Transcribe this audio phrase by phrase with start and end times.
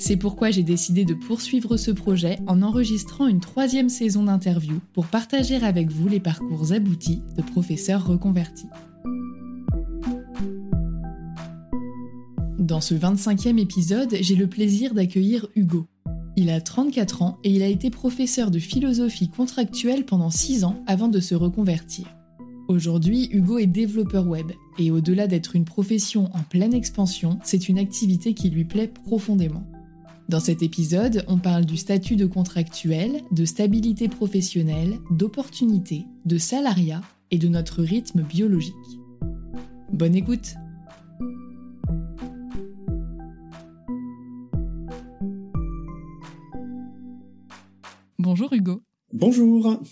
[0.00, 5.06] C'est pourquoi j'ai décidé de poursuivre ce projet en enregistrant une troisième saison d'interviews pour
[5.06, 8.68] partager avec vous les parcours aboutis de professeurs reconvertis.
[12.60, 15.86] Dans ce 25e épisode, j'ai le plaisir d'accueillir Hugo.
[16.36, 20.84] Il a 34 ans et il a été professeur de philosophie contractuelle pendant 6 ans
[20.86, 22.06] avant de se reconvertir.
[22.68, 27.78] Aujourd'hui, Hugo est développeur web et au-delà d'être une profession en pleine expansion, c'est une
[27.78, 29.64] activité qui lui plaît profondément.
[30.28, 37.00] Dans cet épisode, on parle du statut de contractuel, de stabilité professionnelle, d'opportunité, de salariat
[37.30, 38.74] et de notre rythme biologique.
[39.90, 40.54] Bonne écoute
[48.18, 48.82] Bonjour Hugo.
[49.14, 49.82] Bonjour.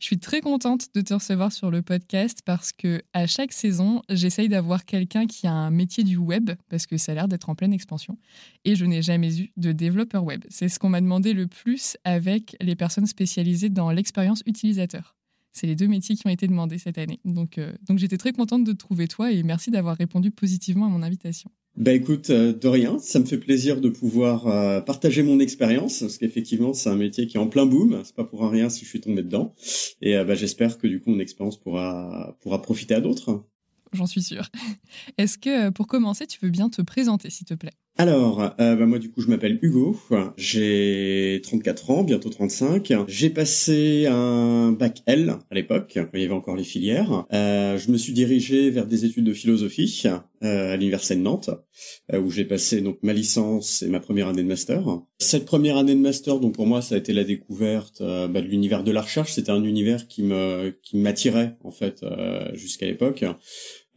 [0.00, 4.02] Je suis très contente de te recevoir sur le podcast parce que à chaque saison,
[4.08, 7.48] j'essaye d'avoir quelqu'un qui a un métier du web parce que ça a l'air d'être
[7.48, 8.18] en pleine expansion
[8.64, 10.44] et je n'ai jamais eu de développeur web.
[10.48, 15.15] C'est ce qu'on m'a demandé le plus avec les personnes spécialisées dans l'expérience utilisateur.
[15.56, 17.18] C'est les deux métiers qui ont été demandés cette année.
[17.24, 20.86] Donc, euh, donc j'étais très contente de te trouver toi et merci d'avoir répondu positivement
[20.86, 21.50] à mon invitation.
[21.76, 26.00] Bah écoute, euh, de rien, ça me fait plaisir de pouvoir euh, partager mon expérience,
[26.00, 28.86] parce qu'effectivement c'est un métier qui est en plein boom, c'est pas pour rien si
[28.86, 29.54] je suis tombé dedans,
[30.00, 33.44] et euh, bah, j'espère que du coup mon expérience pourra, pourra profiter à d'autres.
[33.92, 34.48] J'en suis sûre.
[35.18, 37.74] Est-ce que pour commencer, tu veux bien te présenter s'il te plaît?
[37.98, 39.96] Alors, euh, bah moi du coup je m'appelle Hugo,
[40.36, 42.92] j'ai 34 ans, bientôt 35.
[43.08, 47.24] J'ai passé un bac L à l'époque, il y avait encore les filières.
[47.32, 50.02] Euh, je me suis dirigé vers des études de philosophie
[50.44, 51.48] euh, à l'université de Nantes,
[52.12, 55.00] où j'ai passé donc ma licence et ma première année de master.
[55.18, 58.46] Cette première année de master, donc pour moi ça a été la découverte bah, de
[58.46, 59.32] l'univers de la recherche.
[59.32, 60.22] C'était un univers qui
[60.92, 62.04] m'attirait en fait
[62.52, 63.24] jusqu'à l'époque.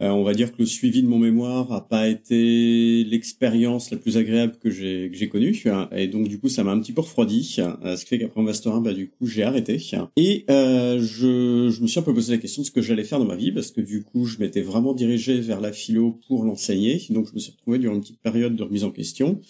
[0.02, 3.98] Euh, on va dire que le suivi de mon mémoire a pas été l'expérience la
[3.98, 5.62] plus agréable que j'ai connue
[5.92, 8.40] et donc du coup ça m'a un petit peu refroidi euh, ce qui fait qu'après
[8.40, 9.78] mon master 1 bah du coup j'ai arrêté
[10.16, 13.04] et euh, je, je me suis un peu posé la question de ce que j'allais
[13.04, 16.18] faire dans ma vie parce que du coup je m'étais vraiment dirigé vers la philo
[16.28, 17.02] pour l'enseigner.
[17.10, 19.40] Donc je me suis retrouvé durant une petite période de remise en question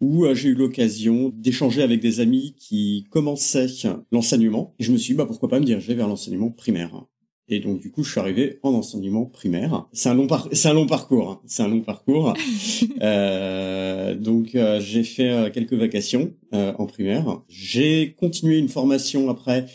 [0.00, 3.66] où j'ai eu l'occasion d'échanger avec des amis qui commençaient
[4.12, 4.74] l'enseignement.
[4.78, 7.06] Et je me suis dit bah pourquoi pas me diriger vers l'enseignement primaire
[7.48, 9.86] Et donc du coup, je suis arrivé en enseignement primaire.
[9.92, 11.30] C'est un long c'est un long parcours.
[11.30, 11.40] Hein.
[11.46, 12.34] C'est un long parcours.
[13.02, 17.42] euh, donc euh, j'ai fait euh, quelques vacations euh, en primaire.
[17.48, 19.66] J'ai continué une formation après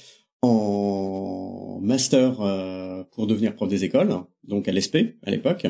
[0.42, 2.38] en master
[3.12, 5.66] pour devenir prof des écoles, donc à l'ESP à l'époque.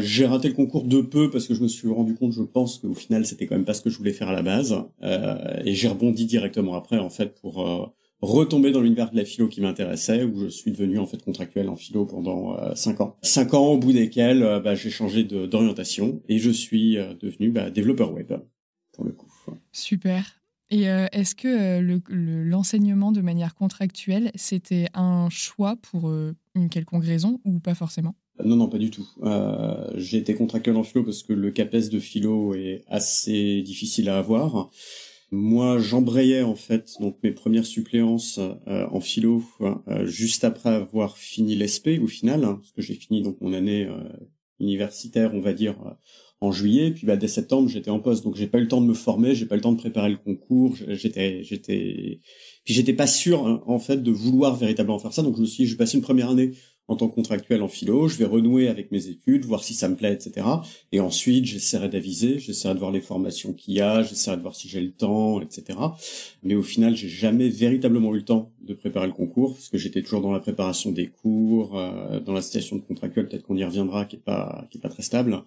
[0.00, 2.78] j'ai raté le concours de peu parce que je me suis rendu compte, je pense
[2.78, 4.74] qu'au final c'était quand même pas ce que je voulais faire à la base.
[5.02, 7.94] et j'ai rebondi directement après en fait pour
[8.24, 11.68] retomber dans l'univers de la philo qui m'intéressait, où je suis devenu en fait contractuel
[11.68, 13.16] en philo pendant euh, cinq ans.
[13.22, 17.50] Cinq ans au bout desquels euh, bah, j'ai changé d'orientation et je suis euh, devenu
[17.50, 18.32] bah, développeur web
[18.92, 19.30] pour le coup.
[19.72, 20.40] Super.
[20.70, 21.78] Et est-ce que
[22.08, 26.12] l'enseignement de manière contractuelle, c'était un choix pour
[26.54, 28.14] une quelconque raison ou pas forcément?
[28.44, 29.06] Non, non, pas du tout.
[29.94, 34.18] j'ai été contractuel en philo parce que le CAPES de philo est assez difficile à
[34.18, 34.70] avoir.
[35.36, 38.38] Moi, j'embrayais en fait donc mes premières suppléances
[38.68, 42.94] euh, en philo euh, juste après avoir fini l'ESP au final, hein, parce que j'ai
[42.94, 43.98] fini donc mon année euh,
[44.60, 45.74] universitaire, on va dire
[46.40, 48.80] en juillet, puis bah dès septembre j'étais en poste, donc j'ai pas eu le temps
[48.80, 52.20] de me former, j'ai pas le temps de préparer le concours, j'étais j'étais
[52.64, 55.46] puis j'étais pas sûr hein, en fait de vouloir véritablement faire ça, donc je me
[55.46, 56.52] suis je vais une première année
[56.86, 59.88] en tant que contractuel en philo, je vais renouer avec mes études, voir si ça
[59.88, 60.46] me plaît, etc.
[60.92, 64.54] Et ensuite, j'essaierai d'aviser, j'essaierai de voir les formations qu'il y a, j'essaierai de voir
[64.54, 65.78] si j'ai le temps, etc.
[66.42, 69.78] Mais au final, j'ai jamais véritablement eu le temps de préparer le concours, parce que
[69.78, 73.56] j'étais toujours dans la préparation des cours, euh, dans la situation de contractuel, peut-être qu'on
[73.56, 75.42] y reviendra, qui est pas, qui est pas très stable.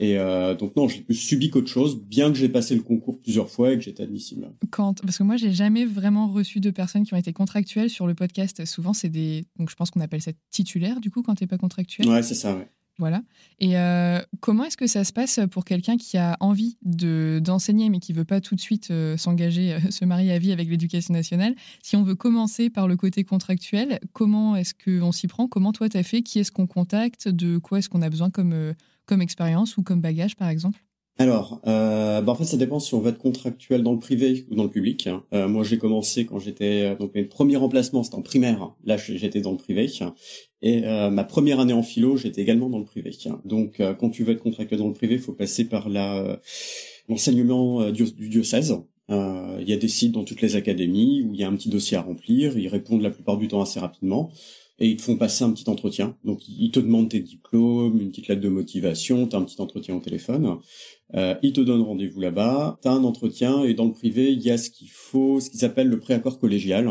[0.00, 3.20] Et euh, donc non, j'ai plus subi qu'autre chose, bien que j'ai passé le concours
[3.20, 4.50] plusieurs fois et que j'étais admissible.
[4.70, 8.06] Quand, parce que moi, j'ai jamais vraiment reçu de personnes qui ont été contractuelles sur
[8.06, 8.64] le podcast.
[8.64, 11.58] Souvent, c'est des, donc je pense qu'on appelle ça titulaire du coup quand t'es pas
[11.58, 12.08] contractuel.
[12.08, 12.56] Ouais, c'est ça.
[12.56, 12.66] Ouais.
[13.00, 13.22] Voilà.
[13.60, 17.88] Et euh, comment est-ce que ça se passe pour quelqu'un qui a envie de d'enseigner
[17.88, 21.14] mais qui veut pas tout de suite euh, s'engager, se marier à vie avec l'éducation
[21.14, 21.54] nationale?
[21.82, 25.48] Si on veut commencer par le côté contractuel, comment est-ce qu'on s'y prend?
[25.48, 26.20] Comment toi t'as fait?
[26.20, 27.26] Qui est-ce qu'on contacte?
[27.26, 28.74] De quoi est-ce qu'on a besoin comme
[29.06, 30.78] comme expérience ou comme bagage, par exemple?
[31.20, 34.46] Alors, euh, bah en fait, ça dépend si on veut être contractuel dans le privé
[34.50, 35.06] ou dans le public.
[35.34, 38.72] Euh, moi, j'ai commencé quand j'étais euh, donc mes premiers remplacements, c'était en primaire.
[38.84, 39.86] Là, j'étais dans le privé.
[40.62, 43.10] Et euh, ma première année en philo, j'étais également dans le privé.
[43.44, 46.40] Donc, euh, quand tu veux être contractuel dans le privé, il faut passer par la
[47.06, 48.78] l'enseignement du, diocèse.
[49.10, 51.68] Il y a des sites dans toutes les académies où il y a un petit
[51.68, 52.56] dossier à remplir.
[52.56, 54.30] Ils répondent la plupart du temps assez rapidement
[54.80, 56.16] et ils te font passer un petit entretien.
[56.24, 59.60] Donc ils te demandent tes diplômes, une petite lettre de motivation, tu as un petit
[59.60, 60.58] entretien au téléphone.
[61.14, 64.40] Euh, ils te donnent rendez-vous là-bas, tu as un entretien et dans le privé, il
[64.42, 66.88] y a ce qu'il faut, ce qu'ils appellent le préaccord collégial.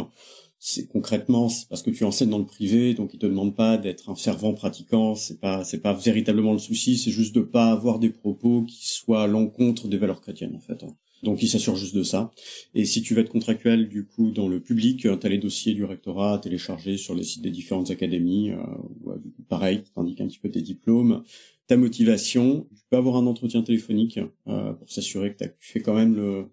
[0.62, 4.10] C'est concrètement parce que tu enseignes dans le privé, donc ils te demandent pas d'être
[4.10, 7.98] un fervent pratiquant, c'est pas c'est pas véritablement le souci, c'est juste de pas avoir
[7.98, 10.84] des propos qui soient à l'encontre des valeurs chrétiennes en fait.
[11.24, 12.32] Donc il s'assure juste de ça.
[12.76, 15.38] Et si tu veux être contractuel du coup dans le public, euh, tu as les
[15.38, 18.52] dossiers du rectorat à télécharger sur les sites des différentes académies.
[18.52, 19.16] Euh,
[19.48, 21.24] pareil, tu indiques un petit peu tes diplômes,
[21.70, 22.68] ta motivation.
[22.76, 26.46] Tu peux avoir un entretien téléphonique euh, pour s'assurer que tu fais quand même le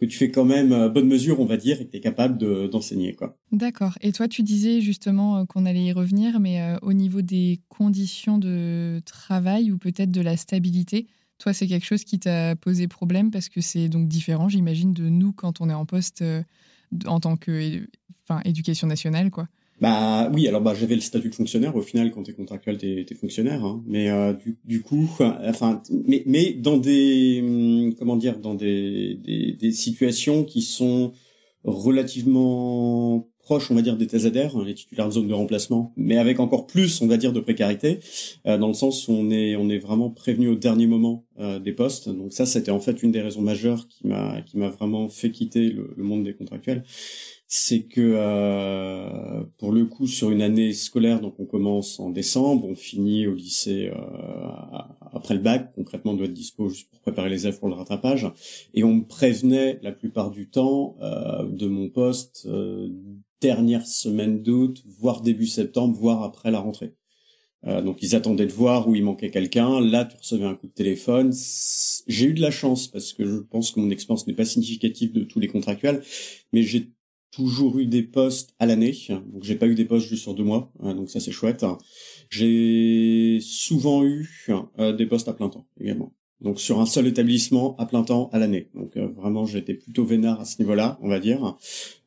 [0.00, 2.00] que tu fais quand même euh, bonne mesure, on va dire, et que tu es
[2.00, 3.16] capable d'enseigner.
[3.52, 3.96] D'accord.
[4.00, 9.00] Et toi, tu disais justement qu'on allait y revenir, mais au niveau des conditions de
[9.04, 11.06] travail ou peut-être de la stabilité,
[11.38, 15.08] toi, c'est quelque chose qui t'a posé problème parce que c'est donc différent, j'imagine, de
[15.08, 16.42] nous quand on est en poste euh,
[17.06, 17.86] en tant que,
[18.22, 19.48] enfin, éducation nationale, quoi.
[19.80, 21.74] Bah oui, alors bah j'avais le statut de fonctionnaire.
[21.76, 23.64] Au final, quand t'es contractuel, t'es es fonctionnaire.
[23.64, 23.82] Hein.
[23.86, 29.14] Mais euh, du, du, coup, enfin, mais mais dans des hum, comment dire, dans des,
[29.14, 31.12] des, des situations qui sont
[31.64, 36.16] relativement proche, on va dire, des TZR, hein, les titulaires de zone de remplacement, mais
[36.16, 38.00] avec encore plus, on va dire, de précarité,
[38.46, 41.58] euh, dans le sens où on est, on est vraiment prévenu au dernier moment euh,
[41.58, 42.08] des postes.
[42.08, 45.30] Donc ça, c'était en fait une des raisons majeures qui m'a, qui m'a vraiment fait
[45.30, 46.84] quitter le, le monde des contractuels
[47.56, 52.66] c'est que euh, pour le coup sur une année scolaire, donc on commence en décembre,
[52.66, 54.78] on finit au lycée euh,
[55.12, 57.76] après le bac, concrètement on doit être dispo juste pour préparer les élèves pour le
[57.76, 58.26] rattrapage,
[58.74, 62.48] et on me prévenait la plupart du temps euh, de mon poste
[63.40, 66.96] dernière semaine d'août, voire début septembre, voire après la rentrée.
[67.64, 69.80] donc ils attendaient de voir où il manquait quelqu'un.
[69.80, 71.32] Là, tu recevais un coup de téléphone.
[72.08, 75.12] J'ai eu de la chance parce que je pense que mon expérience n'est pas significative
[75.12, 76.02] de tous les contractuels,
[76.52, 76.94] mais j'ai
[77.34, 80.44] toujours eu des postes à l'année, donc j'ai pas eu des postes juste sur deux
[80.44, 81.64] mois, hein, donc ça c'est chouette.
[82.30, 84.28] J'ai souvent eu
[84.78, 86.12] euh, des postes à plein temps également.
[86.40, 88.70] Donc sur un seul établissement à plein temps à l'année.
[88.74, 91.56] Donc euh, vraiment j'étais plutôt vénard à ce niveau-là, on va dire.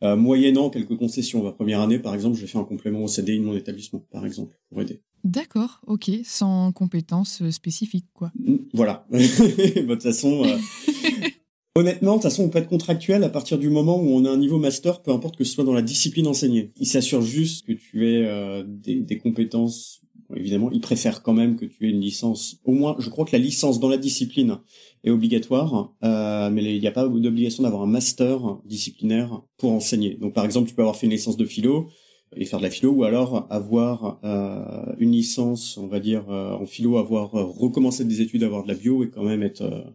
[0.03, 1.43] Euh, moyennant quelques concessions.
[1.43, 4.25] La première année par exemple, j'ai fait un complément au CDI de mon établissement par
[4.25, 5.01] exemple pour aider.
[5.23, 8.31] D'accord, ok, sans compétences spécifiques quoi.
[8.73, 9.05] Voilà.
[9.11, 10.43] de toute façon,
[11.77, 14.31] Honnêtement, de toute façon, on peut être contractuel à partir du moment où on a
[14.31, 16.71] un niveau master, peu importe que ce soit dans la discipline enseignée.
[16.77, 20.01] Il s'assure juste que tu aies euh, des, compétences.
[20.35, 22.59] évidemment, il préfère quand même que tu aies une licence.
[22.65, 24.57] Au moins, je crois que la licence dans la discipline
[25.03, 30.15] est obligatoire, euh, mais il n'y a pas d'obligation d'avoir un master disciplinaire pour enseigner.
[30.15, 31.89] Donc, par exemple, tu peux avoir fait une licence de philo
[32.35, 36.65] et faire de la philo, ou alors avoir euh, une licence, on va dire, en
[36.65, 39.93] philo, avoir recommencé des études, avoir de la bio et quand même être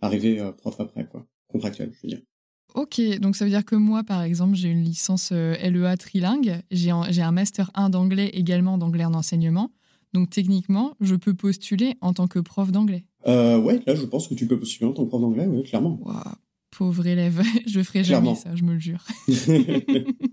[0.00, 1.26] arriver euh, prof après, quoi.
[1.48, 2.22] Contractuel, je veux dire.
[2.74, 6.60] Ok, donc ça veut dire que moi, par exemple, j'ai une licence euh, LEA trilingue,
[6.72, 9.70] j'ai un, master 1 d'anglais également d'anglais en enseignement.
[10.12, 13.04] Donc techniquement, je peux postuler en tant que prof d'anglais.
[13.26, 15.62] Euh, ouais, là, je pense que tu peux postuler en tant que prof d'anglais, oui,
[15.62, 16.00] clairement.
[16.76, 19.04] pauvre élève, je ferai jamais ça, je me le jure.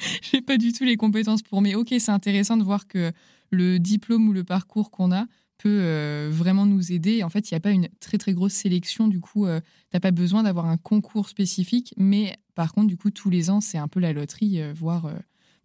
[0.22, 3.12] j'ai pas du tout les compétences pour, mais ok, c'est intéressant de voir que
[3.50, 5.26] le diplôme ou le parcours qu'on a
[5.60, 7.22] peut euh, vraiment nous aider.
[7.22, 9.66] En fait, il n'y a pas une très très grosse sélection, du coup, euh, tu
[9.94, 13.60] n'as pas besoin d'avoir un concours spécifique, mais par contre, du coup, tous les ans,
[13.60, 15.12] c'est un peu la loterie, euh, voire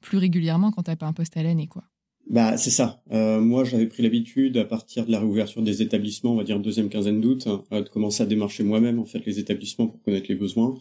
[0.02, 1.84] plus régulièrement quand tu n'as pas un poste à l'année, quoi.
[2.28, 3.04] Bah c'est ça.
[3.12, 6.90] moi j'avais pris l'habitude à partir de la réouverture des établissements, on va dire deuxième
[6.90, 10.76] quinzaine d'août, de commencer à démarcher moi-même en fait les établissements pour connaître les besoins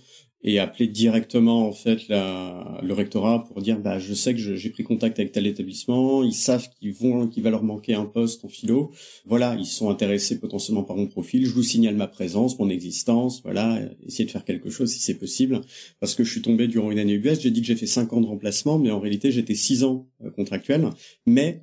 [0.44, 4.70] et appeler directement en fait la, le rectorat pour dire bah je sais que j'ai
[4.70, 8.44] pris contact avec tel établissement, ils savent qu'ils vont qu'il va leur manquer un poste
[8.44, 8.92] en philo.
[9.24, 13.40] Voilà, ils sont intéressés potentiellement par mon profil, je vous signale ma présence, mon existence,
[13.42, 15.62] voilà, essayer de faire quelque chose si c'est possible
[15.98, 18.12] parce que je suis tombé durant une année UBS, j'ai dit que j'ai fait cinq
[18.12, 20.90] ans de remplacement mais en réalité j'étais six ans euh, contractuel,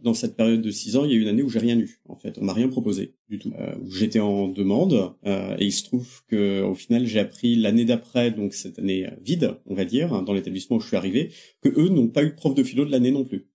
[0.04, 1.78] dans cette période de six ans, il y a eu une année où j'ai rien
[1.78, 3.51] eu en fait, on m'a rien proposé du tout.
[3.60, 7.86] Euh, j'étais en demande euh, et il se trouve que au final j'ai appris l'année
[7.86, 11.32] d'après donc cette année vide, on va dire, hein, dans l'établissement où je suis arrivé,
[11.62, 13.48] que eux n'ont pas eu de prof de philo de l'année non plus.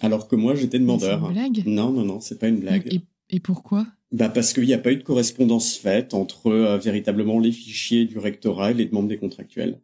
[0.00, 1.20] Alors que moi, j'étais demandeur.
[1.20, 1.62] C'est une blague?
[1.66, 3.00] Non, non, non, c'est pas une blague.
[3.28, 3.86] Et, pourquoi?
[4.12, 8.06] Bah parce qu'il n'y a pas eu de correspondance faite entre euh, véritablement les fichiers
[8.06, 9.80] du rectorat et les demandes des contractuels.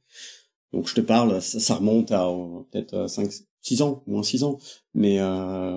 [0.72, 3.30] Donc je te parle, ça, remonte à euh, peut-être 5, euh,
[3.60, 4.58] 6 ans, moins 6 ans.
[4.94, 5.18] Mais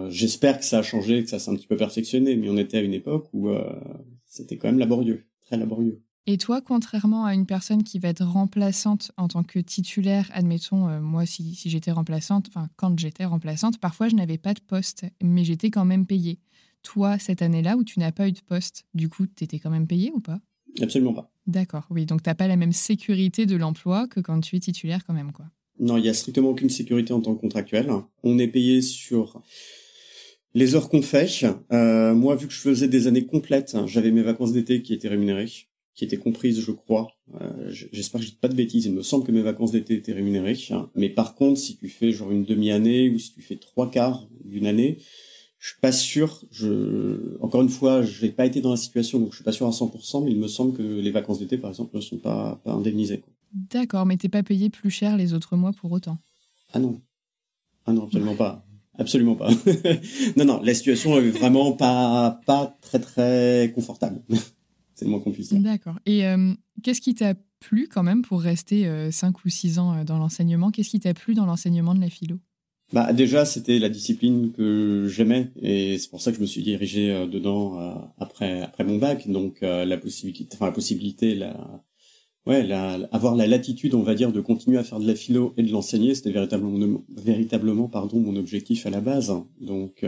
[0.09, 2.35] j'espère que ça a changé, que ça s'est un petit peu perfectionné.
[2.35, 3.49] Mais on était à une époque où
[4.25, 6.01] c'était quand même laborieux, très laborieux.
[6.31, 10.87] Et toi, contrairement à une personne qui va être remplaçante en tant que titulaire, admettons,
[10.87, 15.05] euh, moi, si, j'étais remplaçante, enfin, quand j'étais remplaçante, parfois je n'avais pas de poste,
[15.23, 16.37] mais j'étais quand même payée.
[16.83, 19.71] Toi, cette année-là où tu n'as pas eu de poste, du coup, tu étais quand
[19.71, 20.39] même payée ou pas?
[20.79, 21.31] Absolument pas.
[21.49, 22.05] D'accord, oui.
[22.05, 25.13] Donc, tu n'as pas la même sécurité de l'emploi que quand tu es titulaire, quand
[25.13, 25.45] même, quoi.
[25.79, 27.89] Non, il n'y a strictement aucune sécurité en tant que contractuel.
[28.23, 29.41] On est payé sur
[30.53, 31.45] les heures qu'on fait.
[31.71, 35.07] Euh, moi, vu que je faisais des années complètes, j'avais mes vacances d'été qui étaient
[35.07, 35.49] rémunérées
[35.99, 37.09] qui était comprise, je crois.
[37.41, 38.85] Euh, J'espère que je dis pas de bêtises.
[38.85, 40.57] Il me semble que mes vacances d'été étaient rémunérées.
[40.95, 44.25] Mais par contre, si tu fais genre une demi-année ou si tu fais trois quarts
[44.45, 44.99] d'une année,
[45.59, 46.43] je suis pas sûr.
[46.51, 49.51] Je, encore une fois, je n'ai pas été dans la situation, donc je suis pas
[49.51, 50.23] sûr à 100%.
[50.23, 53.23] Mais il me semble que les vacances d'été, par exemple, ne sont pas, pas indemnisées.
[53.53, 56.17] D'accord, mais t'es pas payé plus cher les autres mois pour autant?
[56.73, 57.01] Ah non,
[57.85, 58.65] ah non, absolument pas.
[58.97, 59.49] Absolument pas.
[60.37, 64.21] non, non, la situation est vraiment pas, pas très, très confortable.
[64.95, 65.61] C'est le moins qu'on puisse dire.
[65.61, 65.97] D'accord.
[66.05, 69.95] Et euh, qu'est-ce qui t'a plu quand même pour rester 5 euh, ou 6 ans
[69.95, 70.71] euh, dans l'enseignement?
[70.71, 72.37] Qu'est-ce qui t'a plu dans l'enseignement de la philo?
[72.93, 76.63] Bah déjà c'était la discipline que j'aimais et c'est pour ça que je me suis
[76.63, 79.27] dirigé dedans après après mon bac.
[79.27, 81.83] Donc la possibilité enfin la possibilité la
[82.47, 85.53] ouais la, avoir la latitude on va dire de continuer à faire de la philo
[85.57, 89.33] et de l'enseigner c'était véritablement véritablement pardon mon objectif à la base.
[89.61, 90.03] Donc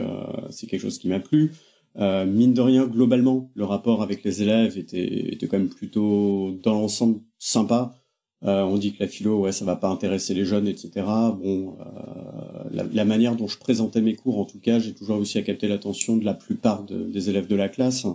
[0.50, 1.52] c'est quelque chose qui m'a plu.
[1.98, 6.58] Euh, mine de rien, globalement, le rapport avec les élèves était, était quand même plutôt
[6.64, 7.94] dans l'ensemble sympa.
[8.44, 10.92] Euh, on dit que la philo, ouais, ça va pas intéresser les jeunes, etc.
[10.96, 15.38] Bon, euh, la, manière dont je présentais mes cours, en tout cas, j'ai toujours réussi
[15.38, 18.06] à capter l'attention de la plupart des élèves de la classe.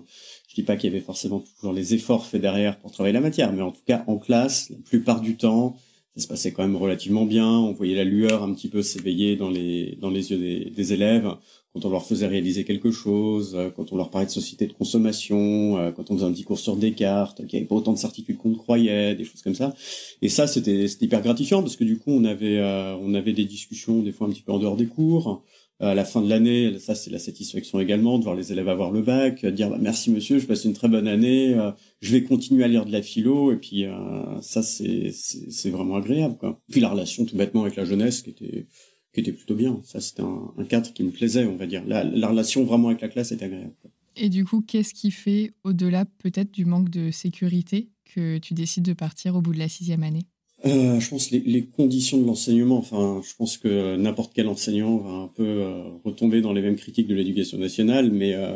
[0.49, 3.21] Je dis pas qu'il y avait forcément toujours les efforts faits derrière pour travailler la
[3.21, 5.76] matière, mais en tout cas, en classe, la plupart du temps,
[6.16, 7.49] ça se passait quand même relativement bien.
[7.49, 10.92] On voyait la lueur un petit peu s'éveiller dans les dans les yeux des, des
[10.92, 11.30] élèves
[11.76, 14.73] quand on leur faisait réaliser quelque chose, euh, quand on leur parlait de société de
[14.73, 17.92] consommation, euh, quand on faisait un petit cours sur Descartes, qu'il n'y avait pas autant
[17.92, 19.75] de certitudes qu'on croyait, des choses comme ça.
[20.23, 23.45] Et ça, c'était hyper gratifiant parce que du coup, on avait euh, on avait des
[23.45, 25.45] discussions des fois un petit peu en dehors des cours.
[25.78, 28.90] À la fin de l'année, ça c'est la satisfaction également de voir les élèves avoir
[28.90, 31.54] le bac, dire bah, merci monsieur, je passe une très bonne année,
[32.00, 33.85] je vais continuer à lire de la philo et puis
[34.40, 36.59] ça c'est c'est vraiment agréable quoi.
[36.71, 38.66] Puis la relation tout bêtement avec la jeunesse qui était
[39.17, 39.81] qui était plutôt bien.
[39.83, 41.83] Ça, c'était un, cadre qui me plaisait, on va dire.
[41.87, 43.73] La, relation vraiment avec la classe était agréable.
[44.15, 48.85] Et du coup, qu'est-ce qui fait, au-delà peut-être du manque de sécurité, que tu décides
[48.85, 50.27] de partir au bout de la sixième année?
[50.67, 52.77] Euh, je pense les, les conditions de l'enseignement.
[52.77, 56.77] Enfin, je pense que n'importe quel enseignant va un peu euh, retomber dans les mêmes
[56.77, 58.53] critiques de l'éducation nationale, mais euh,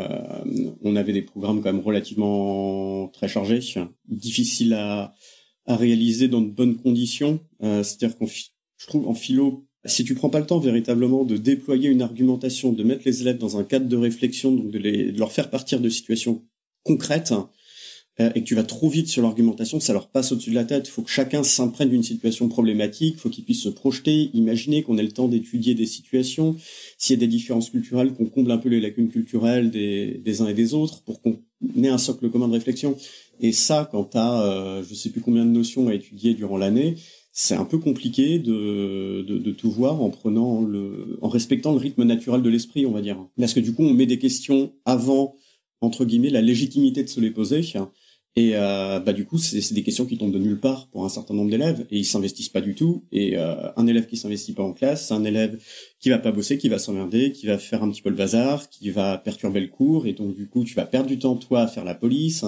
[0.82, 3.60] on avait des programmes quand même relativement très chargés,
[4.08, 5.14] difficiles à
[5.66, 7.38] à réaliser dans de bonnes conditions.
[7.60, 11.88] C'est-à-dire qu'en je trouve en philo, si tu prends pas le temps véritablement de déployer
[11.88, 15.50] une argumentation, de mettre les élèves dans un cadre de réflexion, donc de, leur faire
[15.50, 16.42] partir de situations
[16.82, 17.32] concrètes,
[18.20, 20.64] euh, et que tu vas trop vite sur l'argumentation, ça leur passe au-dessus de la
[20.64, 20.88] tête.
[20.88, 24.82] Il faut que chacun s'imprègne d'une situation problématique, il faut qu'ils puissent se projeter, imaginer
[24.82, 26.56] qu'on ait le temps d'étudier des situations,
[26.98, 30.42] s'il y a des différences culturelles, qu'on comble un peu les lacunes culturelles des, des
[30.42, 31.40] uns et des autres, pour qu'on
[31.82, 32.96] ait un socle commun de réflexion.
[33.40, 36.58] Et ça, quand tu as euh, je sais plus combien de notions à étudier durant
[36.58, 36.96] l'année,
[37.42, 42.04] c'est un peu compliqué de, de, tout voir en prenant le, en respectant le rythme
[42.04, 43.16] naturel de l'esprit, on va dire.
[43.38, 45.36] Parce que du coup, on met des questions avant,
[45.80, 47.62] entre guillemets, la légitimité de se les poser.
[48.36, 51.08] Et euh, bah du coup, c'est des questions qui tombent de nulle part pour un
[51.08, 53.06] certain nombre d'élèves et ils s'investissent pas du tout.
[53.10, 55.58] Et euh, un élève qui s'investit pas en classe, c'est un élève
[55.98, 58.68] qui va pas bosser, qui va s'emmerder, qui va faire un petit peu le bazar,
[58.68, 61.62] qui va perturber le cours et donc du coup, tu vas perdre du temps toi
[61.62, 62.44] à faire la police.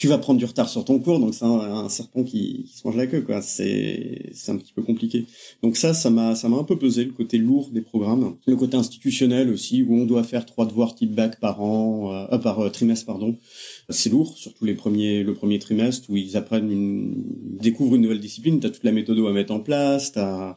[0.00, 2.86] Tu vas prendre du retard sur ton cours, donc c'est un, serpent qui, qui, se
[2.86, 3.42] mange la queue, quoi.
[3.42, 5.26] C'est, c'est un petit peu compliqué.
[5.62, 8.56] Donc ça, ça m'a, ça m'a un peu pesé le côté lourd des programmes, le
[8.56, 12.60] côté institutionnel aussi, où on doit faire trois devoirs type bac par an, euh, par
[12.60, 13.36] euh, trimestre, pardon.
[13.90, 17.22] C'est lourd, surtout les premiers, le premier trimestre où ils apprennent une,
[17.60, 18.58] découvrent une nouvelle discipline.
[18.58, 20.56] T'as toute la méthode à mettre en place, t'as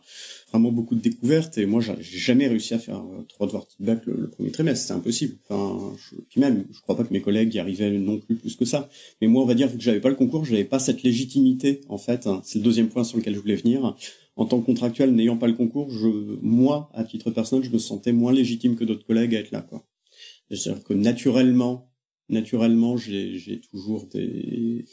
[0.54, 3.82] vraiment beaucoup de découvertes et moi j'ai jamais réussi à faire euh, trois devoirs type
[3.84, 5.38] bac le, premier trimestre, c'est impossible.
[5.50, 8.56] Enfin, je, puis même, je crois pas que mes collègues y arrivaient non plus plus
[8.56, 8.88] que ça.
[9.20, 11.82] Mais moi, on va dire vu que j'avais pas le concours, j'avais pas cette légitimité
[11.90, 12.30] en fait.
[12.44, 13.96] C'est le deuxième point sur lequel je voulais venir.
[14.36, 16.08] En tant que contractuel, n'ayant pas le concours, je,
[16.42, 19.62] moi, à titre personnel, je me sentais moins légitime que d'autres collègues à être là,
[19.62, 19.86] quoi.
[20.50, 21.93] C'est-à-dire que naturellement,
[22.30, 24.86] naturellement, j'ai toujours des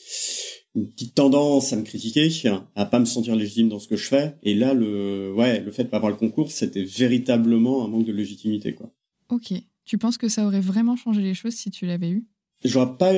[0.77, 2.31] une petite tendance à me critiquer,
[2.77, 4.37] à pas me sentir légitime dans ce que je fais.
[4.43, 8.07] Et là, le, ouais, le fait de pas avoir le concours, c'était véritablement un manque
[8.07, 8.93] de légitimité, quoi.
[9.31, 9.53] Ok.
[9.85, 12.25] Tu penses que ça aurait vraiment changé les choses si tu l'avais eu?
[12.63, 13.13] J'aurais pas,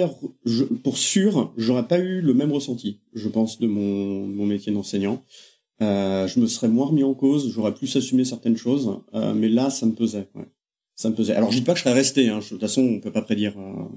[0.47, 4.73] je, pour sûr, j'aurais pas eu le même ressenti, je pense, de mon, mon métier
[4.73, 5.23] d'enseignant.
[5.83, 9.49] Euh, je me serais moins remis en cause, j'aurais plus assumé certaines choses, euh, mais
[9.49, 10.29] là, ça me pesait.
[10.35, 10.47] Ouais.
[10.95, 11.35] Ça me pesait.
[11.35, 12.29] Alors, je dis pas que je serais resté.
[12.29, 13.89] Hein, de toute façon, on peut pas prédire euh,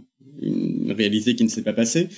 [0.41, 2.09] une réalité qui ne s'est pas passée.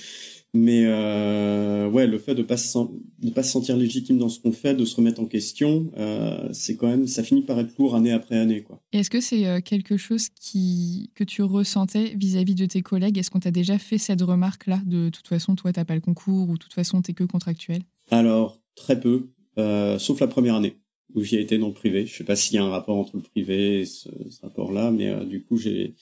[0.54, 2.78] Mais euh, ouais, le fait de pas se
[3.18, 6.48] de pas se sentir légitime dans ce qu'on fait, de se remettre en question, euh,
[6.52, 8.80] c'est quand même, ça finit par être lourd année après année, quoi.
[8.92, 13.18] Est-ce que c'est quelque chose qui que tu ressentais vis-à-vis de tes collègues?
[13.18, 16.48] Est-ce qu'on t'a déjà fait cette remarque-là de, toute façon, toi, t'as pas le concours
[16.48, 17.82] ou de toute façon, t'es que contractuel?
[18.10, 20.76] Alors très peu, euh, sauf la première année
[21.14, 22.06] où j'y été dans le privé.
[22.06, 24.08] Je sais pas s'il y a un rapport entre le privé et ce,
[24.42, 25.94] rapport-là, mais euh, du coup, j'ai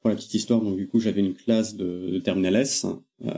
[0.00, 2.86] pour la petite histoire, donc du coup, j'avais une classe de, de Terminal S.
[3.24, 3.32] Euh,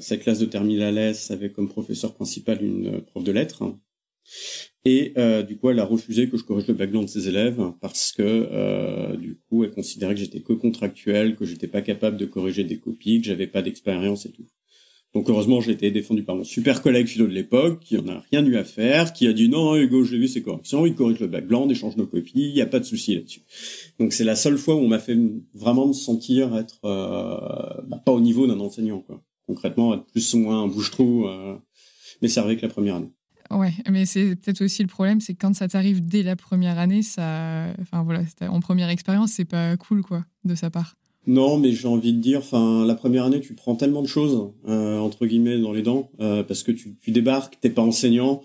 [0.00, 3.64] cette classe de Terminal S avait comme professeur principal une prof de lettres.
[4.84, 7.72] Et euh, du coup, elle a refusé que je corrige le background de ses élèves
[7.80, 12.16] parce que euh, du coup, elle considérait que j'étais que contractuel, que j'étais pas capable
[12.16, 14.46] de corriger des copies, que j'avais pas d'expérience et tout.
[15.14, 18.24] Donc heureusement, j'ai été défendu par mon super collègue philo de l'époque, qui en a
[18.32, 21.20] rien eu à faire, qui a dit non, Hugo, j'ai vu ses corrections, il corrige
[21.20, 23.42] le background, échange nos copies, il n'y a pas de souci là-dessus.
[24.00, 25.16] Donc c'est la seule fois où on m'a fait
[25.54, 29.22] vraiment me sentir être euh, bah, pas au niveau d'un enseignant, quoi.
[29.46, 31.56] Concrètement, être plus ou moins un bouche-trou, euh,
[32.20, 33.12] mais c'est vrai que la première année.
[33.50, 36.78] Ouais, mais c'est peut-être aussi le problème, c'est que quand ça t'arrive dès la première
[36.78, 40.96] année, ça, enfin voilà, en première expérience, c'est pas cool, quoi, de sa part.
[41.26, 44.50] Non, mais j'ai envie de dire, enfin, la première année, tu prends tellement de choses
[44.68, 48.42] euh, entre guillemets dans les dents euh, parce que tu, tu débarques, t'es pas enseignant,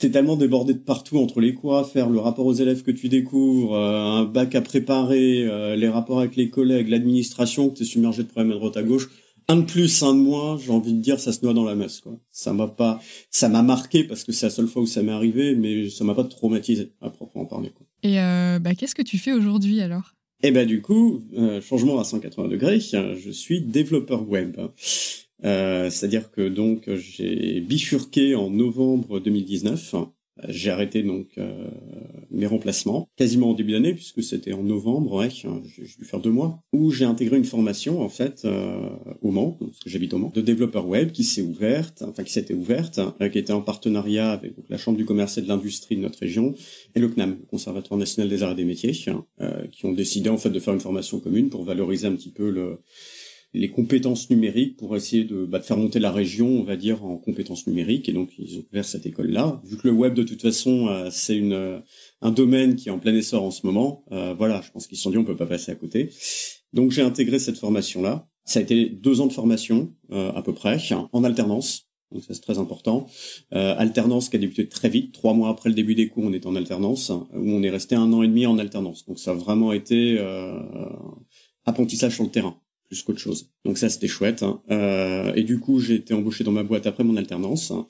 [0.00, 2.90] t'es tellement débordé de partout entre les cours à faire, le rapport aux élèves que
[2.90, 7.84] tu découvres, euh, un bac à préparer, les rapports avec les collègues, l'administration, que t'es
[7.84, 9.08] submergé de problèmes à droite à gauche.
[9.48, 11.74] Un de plus, un de moins, j'ai envie de dire, ça se noie dans la
[11.74, 12.18] messe, quoi.
[12.30, 12.98] Ça m'a pas,
[13.30, 16.02] ça m'a marqué parce que c'est la seule fois où ça m'est arrivé, mais ça
[16.02, 17.86] m'a pas traumatisé à proprement parler, quoi.
[18.02, 18.16] Et
[18.60, 20.14] bah, qu'est-ce que tu fais aujourd'hui alors?
[20.44, 24.58] Et ben du coup, euh, changement à 180 degrés, je suis développeur web.
[25.42, 29.94] Euh, C'est-à-dire que donc j'ai bifurqué en novembre 2019
[30.48, 31.68] j'ai arrêté donc euh,
[32.30, 35.48] mes remplacements quasiment au début d'année puisque c'était en novembre, ouais, j'ai
[35.98, 38.90] dû faire deux mois où j'ai intégré une formation en fait euh,
[39.22, 42.32] au Mans, parce que j'habite au Mans, de développeur web qui s'est ouverte, enfin qui
[42.32, 45.96] s'était ouverte, euh, qui était en partenariat avec la Chambre du commerce et de l'industrie
[45.96, 46.54] de notre région
[46.94, 50.36] et le CNAM, le Conservatoire national des arts et des métiers, qui ont décidé en
[50.36, 52.78] fait de faire une formation commune pour valoriser un petit peu le
[53.54, 57.04] les compétences numériques pour essayer de, bah, de, faire monter la région, on va dire,
[57.04, 58.08] en compétences numériques.
[58.08, 59.62] Et donc, ils ont ouvert cette école-là.
[59.64, 61.78] Vu que le web, de toute façon, euh, c'est une euh,
[62.20, 64.96] un domaine qui est en plein essor en ce moment, euh, voilà, je pense qu'ils
[64.96, 66.10] se sont dit, on peut pas passer à côté.
[66.72, 68.28] Donc, j'ai intégré cette formation-là.
[68.44, 70.76] Ça a été deux ans de formation, à peu près,
[71.12, 71.88] en alternance.
[72.12, 73.06] Donc ça c'est très important.
[73.50, 76.44] alternance qui a débuté très vite, trois mois après le début des cours, on est
[76.44, 79.06] en alternance, où on est resté un an et demi en alternance.
[79.06, 80.22] Donc ça a vraiment été
[81.64, 82.60] apprentissage sur le terrain
[82.94, 83.50] plus qu'autre chose.
[83.64, 84.42] Donc ça, c'était chouette.
[84.42, 84.60] Hein.
[84.70, 87.86] Euh, et du coup, j'ai été embauché dans ma boîte après mon alternance hein,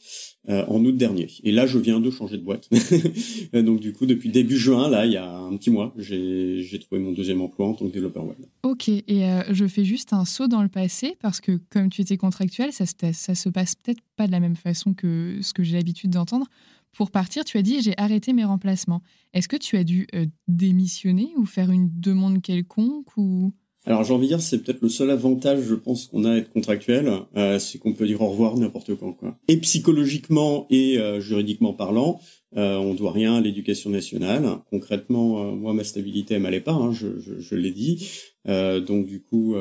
[0.49, 1.29] euh, en août dernier.
[1.43, 2.71] Et là, je viens de changer de boîte.
[3.53, 7.01] Donc du coup, depuis début juin, là, il y a un petit mois, j'ai trouvé
[7.01, 8.39] mon deuxième emploi en tant que développeur web.
[8.63, 12.01] Ok, et euh, je fais juste un saut dans le passé parce que comme tu
[12.01, 15.63] étais contractuel, ça, ça se passe peut-être pas de la même façon que ce que
[15.63, 16.47] j'ai l'habitude d'entendre.
[16.93, 19.03] Pour partir, tu as dit j'ai arrêté mes remplacements.
[19.35, 20.07] Est-ce que tu as dû
[20.47, 23.53] démissionner ou faire une demande quelconque ou
[23.87, 26.37] alors j'ai envie de dire c'est peut-être le seul avantage je pense qu'on a à
[26.37, 29.37] être contractuel, euh, c'est qu'on peut dire au revoir n'importe quand quoi.
[29.49, 32.21] Et psychologiquement et euh, juridiquement parlant,
[32.57, 34.45] euh, on doit rien à l'éducation nationale.
[34.71, 38.09] Concrètement, euh, moi ma stabilité elle m'allait pas, hein, je, je, je l'ai dit.
[38.47, 39.55] donc du coup,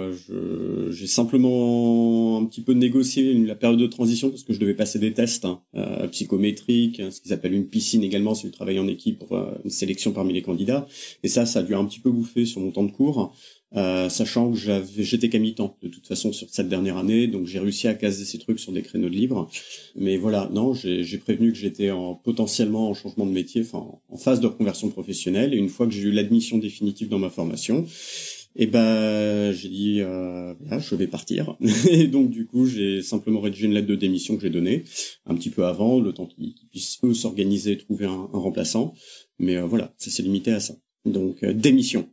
[0.89, 4.99] j'ai simplement un petit peu négocié la période de transition parce que je devais passer
[4.99, 5.61] des tests hein,
[6.11, 9.69] psychométriques, hein, ce qu'ils appellent une piscine également, c'est du travail en équipe pour une
[9.69, 10.85] sélection parmi les candidats.
[11.23, 13.33] Et ça, ça a dû un petit peu bouffer sur mon temps de cours.
[13.75, 17.59] Euh, sachant que j'étais qu'à mi-temps de toute façon sur cette dernière année, donc j'ai
[17.59, 19.49] réussi à caser ces trucs sur des créneaux de livres.
[19.95, 24.17] Mais voilà, non, j'ai prévenu que j'étais en potentiellement en changement de métier, enfin en
[24.17, 25.53] phase de reconversion professionnelle.
[25.53, 27.85] Et une fois que j'ai eu l'admission définitive dans ma formation,
[28.55, 31.57] et eh ben j'ai dit euh, je vais partir.
[31.89, 34.83] et donc du coup j'ai simplement rédigé une lettre de démission que j'ai donnée
[35.25, 38.93] un petit peu avant, le temps qu'ils puissent eux s'organiser, trouver un, un, remplaçant.
[39.39, 40.75] Mais euh, voilà, ça s'est limité à ça.
[41.05, 42.07] Donc euh, démission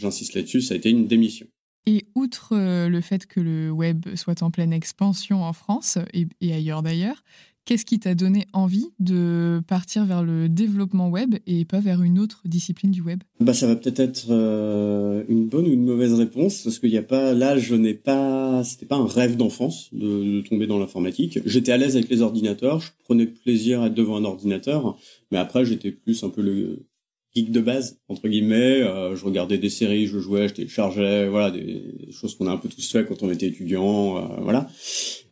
[0.00, 1.46] j'insiste là-dessus, ça a été une démission.
[1.86, 6.52] Et outre euh, le fait que le web soit en pleine expansion en France et,
[6.52, 7.24] ailleurs d'ailleurs,
[7.64, 12.18] qu'est-ce qui t'a donné envie de partir vers le développement web et pas vers une
[12.18, 13.22] autre discipline du web?
[13.40, 16.98] Bah ça va peut-être être, euh, une bonne ou une mauvaise réponse parce qu'il n'y
[16.98, 20.78] a pas là je n'ai pas c'était pas un rêve d'enfance de, de, tomber dans
[20.78, 21.38] l'informatique.
[21.46, 24.98] J'étais à l'aise avec les ordinateurs, je prenais plaisir à être devant un ordinateur,
[25.30, 26.89] mais après j'étais plus un peu le
[27.34, 28.82] geek de base entre guillemets.
[28.82, 32.56] Euh, je regardais des séries, je jouais, je téléchargeais, voilà, des, choses qu'on a un
[32.56, 34.68] peu tous fait quand on était étudiant, euh, voilà.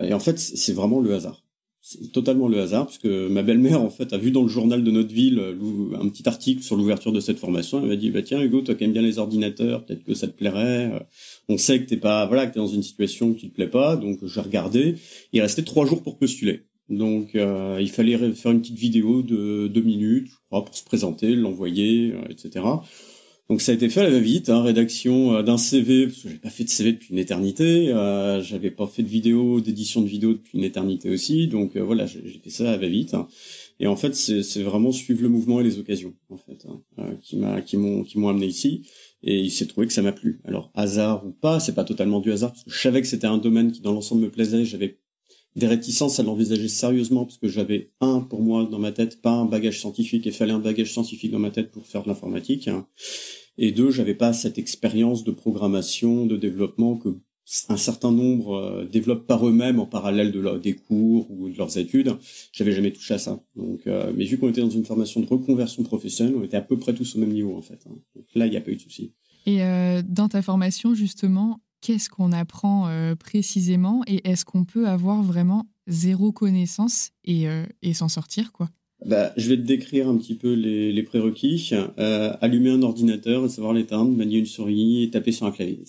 [0.03, 1.45] Et en fait, c'est vraiment le hasard.
[1.81, 4.91] C'est totalement le hasard, puisque ma belle-mère, en fait, a vu dans le journal de
[4.91, 7.81] notre ville euh, un petit article sur l'ouverture de cette formation.
[7.81, 10.29] Elle m'a dit, bah tiens, Hugo, toi qui aimes bien les ordinateurs, peut-être que ça
[10.29, 11.07] te plairait.
[11.49, 13.97] On sait que t'es pas, voilà, que t'es dans une situation qui te plaît pas,
[13.97, 14.97] donc j'ai regardé.
[15.33, 16.68] Il restait trois jours pour postuler.
[16.88, 20.85] Donc euh, il fallait faire une petite vidéo de deux minutes, je crois, pour se
[20.85, 22.64] présenter, l'envoyer, euh, etc.
[23.51, 26.29] Donc ça a été fait à la va-vite, hein, rédaction euh, d'un CV, parce que
[26.29, 30.01] j'ai pas fait de CV depuis une éternité, euh, j'avais pas fait de vidéo, d'édition
[30.03, 33.16] de vidéo depuis une éternité aussi, donc voilà, j'ai fait ça à la va-vite.
[33.81, 36.66] Et en fait, c'est vraiment suivre le mouvement et les occasions, en fait,
[36.98, 38.83] hein, qui m'ont, qui m'ont amené ici.
[39.22, 40.40] Et il s'est trouvé que ça m'a plu.
[40.44, 43.29] Alors hasard ou pas, c'est pas totalement du hasard, parce que je savais que c'était
[43.29, 44.64] un domaine qui dans l'ensemble me plaisait.
[44.64, 44.98] J'avais
[45.57, 49.33] des réticences à l'envisager sérieusement parce que j'avais un pour moi dans ma tête, pas
[49.33, 52.71] un bagage scientifique et fallait un bagage scientifique dans ma tête pour faire de l'informatique.
[53.57, 57.19] Et deux, j'avais pas cette expérience de programmation, de développement que
[57.69, 61.79] un certain nombre euh, développent par eux-mêmes en parallèle de des cours ou de leurs
[61.79, 62.17] études.
[62.53, 63.43] J'avais jamais touché à ça.
[63.57, 66.63] Donc, euh, mais vu qu'on était dans une formation de reconversion professionnelle, on était à
[66.63, 67.81] peu près tous au même niveau en fait.
[67.87, 67.97] Hein.
[68.15, 69.15] Donc là, il n'y a pas eu de souci.
[69.47, 74.88] Et euh, dans ta formation, justement, qu'est-ce qu'on apprend euh, précisément et est-ce qu'on peut
[74.88, 78.69] avoir vraiment zéro connaissance et, euh, et s'en sortir quoi?
[79.07, 81.71] Bah, je vais te décrire un petit peu les, les prérequis.
[82.01, 85.85] Euh, allumer un ordinateur savoir l'éteindre, manier une souris et taper sur un clavier.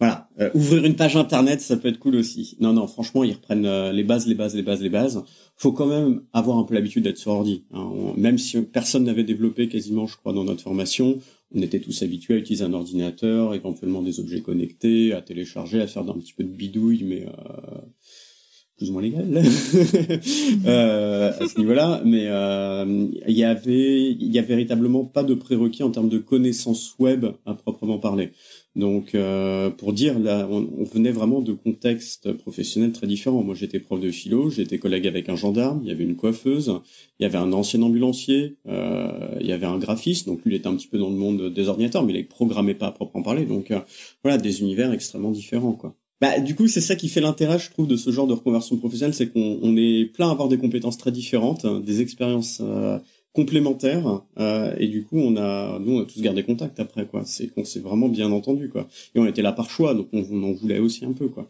[0.00, 0.30] Voilà.
[0.54, 2.56] ouvrir une page internet, ça peut être cool aussi.
[2.58, 5.22] Non, non, franchement, ils reprennent les bases, les bases, les bases, les bases.
[5.56, 7.64] Faut quand même avoir un peu l'habitude d'être sur ordi.
[7.74, 8.14] Hein.
[8.16, 11.18] même si personne n'avait développé quasiment, je crois, dans notre formation,
[11.54, 15.86] on était tous habitués à utiliser un ordinateur, éventuellement des objets connectés, à télécharger, à
[15.86, 17.80] faire un petit peu de bidouille, mais euh,
[18.76, 19.26] plus ou moins légal
[20.66, 22.02] euh, à ce niveau-là.
[22.04, 26.18] Mais euh, il y avait, il y a véritablement pas de prérequis en termes de
[26.18, 28.32] connaissances web à proprement parler.
[28.74, 33.42] Donc, euh, pour dire, là, on, venait vraiment de contextes professionnels très différents.
[33.42, 36.80] Moi, j'étais prof de philo, j'étais collègue avec un gendarme, il y avait une coiffeuse,
[37.18, 40.56] il y avait un ancien ambulancier, euh, il y avait un graphiste, donc lui, il
[40.56, 42.92] était un petit peu dans le monde des ordinateurs, mais il ne programmait pas à
[42.92, 43.44] proprement parler.
[43.44, 43.80] Donc, euh,
[44.22, 45.94] voilà, des univers extrêmement différents, quoi.
[46.22, 48.76] Bah, du coup, c'est ça qui fait l'intérêt, je trouve, de ce genre de reconversion
[48.76, 52.62] professionnelle, c'est qu'on est plein à avoir des compétences très différentes, hein, des expériences
[53.32, 57.22] complémentaires euh, et du coup on a nous on a tous gardé contact après quoi.
[57.24, 58.88] C'est qu'on s'est vraiment bien entendu quoi.
[59.14, 61.48] Et on était là par choix donc on, en voulait aussi un peu quoi.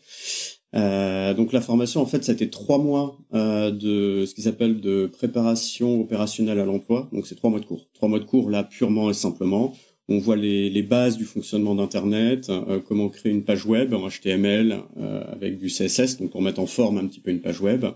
[0.75, 4.49] Euh, donc la formation en fait ça a été trois mois euh, de ce qu'ils
[4.49, 7.09] appellent de préparation opérationnelle à l'emploi.
[7.13, 7.89] Donc c'est trois mois de cours.
[7.95, 9.75] Trois mois de cours là purement et simplement.
[10.09, 12.51] On voit les, les bases du fonctionnement d'Internet,
[12.87, 14.81] comment créer une page web en HTML
[15.31, 17.87] avec du CSS, donc pour mettre en forme un petit peu une page web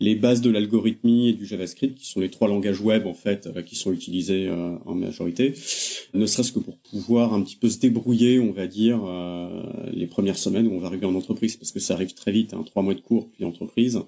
[0.00, 3.46] les bases de l'algorithmie et du JavaScript, qui sont les trois langages web en fait
[3.46, 5.54] euh, qui sont utilisés euh, en majorité,
[6.14, 10.06] ne serait-ce que pour pouvoir un petit peu se débrouiller, on va dire, euh, les
[10.06, 12.64] premières semaines où on va arriver en entreprise, parce que ça arrive très vite, hein,
[12.64, 14.00] trois mois de cours puis entreprise.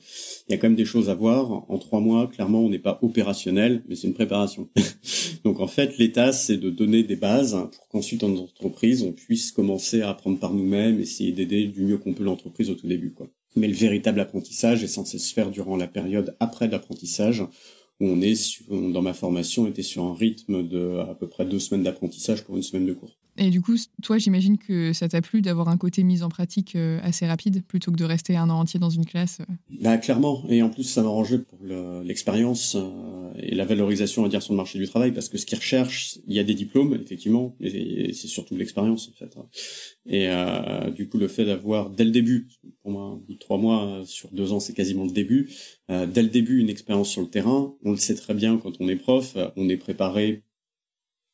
[0.49, 1.71] Il y a quand même des choses à voir.
[1.71, 4.69] En trois mois, clairement, on n'est pas opérationnel, mais c'est une préparation.
[5.45, 9.51] Donc en fait, l'état, c'est de donner des bases pour qu'ensuite en entreprise, on puisse
[9.51, 13.13] commencer à apprendre par nous-mêmes, essayer d'aider du mieux qu'on peut l'entreprise au tout début,
[13.13, 13.29] quoi.
[13.57, 17.43] Mais le véritable apprentissage est censé se faire durant la période après l'apprentissage,
[18.01, 21.59] où on est, dans ma formation, était sur un rythme de à peu près deux
[21.59, 23.19] semaines d'apprentissage pour une semaine de cours.
[23.39, 26.77] Et du coup, toi, j'imagine que ça t'a plu d'avoir un côté mise en pratique
[26.77, 29.41] euh, assez rapide plutôt que de rester un an entier dans une classe.
[29.41, 29.55] Euh?
[29.81, 31.59] Bah clairement, et en plus ça m'a arrangé pour
[32.05, 35.47] l'expérience euh, et la valorisation à dire sur le marché du travail parce que ce
[35.47, 39.35] qu'ils recherchent, il y a des diplômes effectivement, et c'est surtout l'expérience en fait.
[39.39, 39.47] Hein.
[40.05, 40.29] Et
[40.93, 42.49] du coup, le fait d'avoir dès le début,
[42.83, 45.49] pour moi, trois mois sur deux ans, c'est quasiment le début.
[45.89, 47.75] Dès le début, une expérience sur le terrain.
[47.85, 50.43] On le sait très bien quand on est prof, on est préparé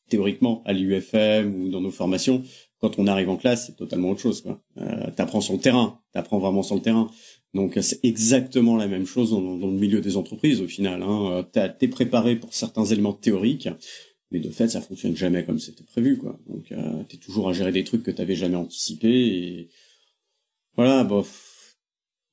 [0.09, 2.43] théoriquement à l'UFM ou dans nos formations.
[2.81, 4.43] Quand on arrive en classe, c'est totalement autre chose.
[4.43, 4.61] Quoi.
[4.79, 7.11] Euh, t'apprends sur le terrain, t'apprends vraiment sur le terrain.
[7.55, 11.03] Donc c'est exactement la même chose dans, le milieu des entreprises au final.
[11.03, 11.47] Hein.
[11.53, 13.69] T'es préparé pour certains éléments théoriques,
[14.31, 16.19] mais de fait ça fonctionne jamais comme c'était prévu.
[16.19, 16.39] Quoi.
[16.47, 19.09] Donc euh, t'es toujours à gérer des trucs que t'avais jamais anticipés.
[19.09, 19.69] Et
[20.77, 21.77] voilà, bof.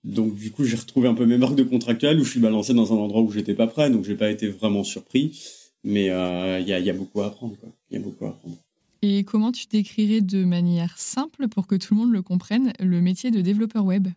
[0.04, 2.74] Donc du coup j'ai retrouvé un peu mes marques de contractuel où je suis balancé
[2.74, 5.40] dans un endroit où j'étais pas prêt, donc j'ai pas été vraiment surpris.
[5.86, 7.56] Mais euh, il y, a, y, a, beaucoup à apprendre.
[7.90, 8.58] Il y a beaucoup à apprendre.
[9.04, 13.02] Et comment tu décrirais de manière simple pour que tout le monde le comprenne le
[13.02, 14.08] métier de développeur web?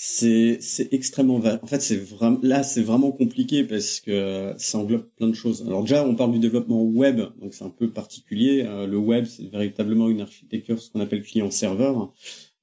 [0.00, 0.60] C'est
[0.92, 5.34] extrêmement en fait c'est vraiment là c'est vraiment compliqué parce que ça englobe plein de
[5.34, 8.96] choses alors déjà on parle du développement web donc c'est un peu particulier euh, le
[8.96, 12.12] web c'est véritablement une architecture ce qu'on appelle client serveur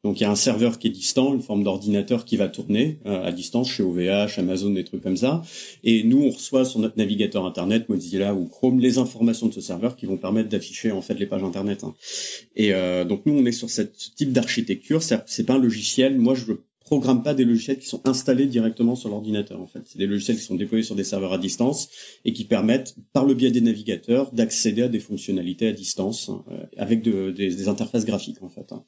[0.05, 2.99] donc il y a un serveur qui est distant, une forme d'ordinateur qui va tourner
[3.07, 5.41] euh, à distance chez OVH, Amazon, des trucs comme ça.
[5.83, 9.61] Et nous, on reçoit sur notre navigateur internet, Mozilla ou Chrome, les informations de ce
[9.61, 11.83] serveur qui vont permettre d'afficher en fait les pages internet.
[11.83, 11.95] Hein.
[12.55, 15.01] Et euh, donc nous, on est sur ce type d'architecture.
[15.01, 16.19] C'est pas un logiciel.
[16.19, 19.81] Moi, je programme pas des logiciels qui sont installés directement sur l'ordinateur en fait.
[19.85, 21.89] C'est des logiciels qui sont déployés sur des serveurs à distance
[22.25, 26.63] et qui permettent, par le biais des navigateurs, d'accéder à des fonctionnalités à distance euh,
[26.77, 28.71] avec de, des, des, interfaces graphiques en fait.
[28.71, 28.83] Hein.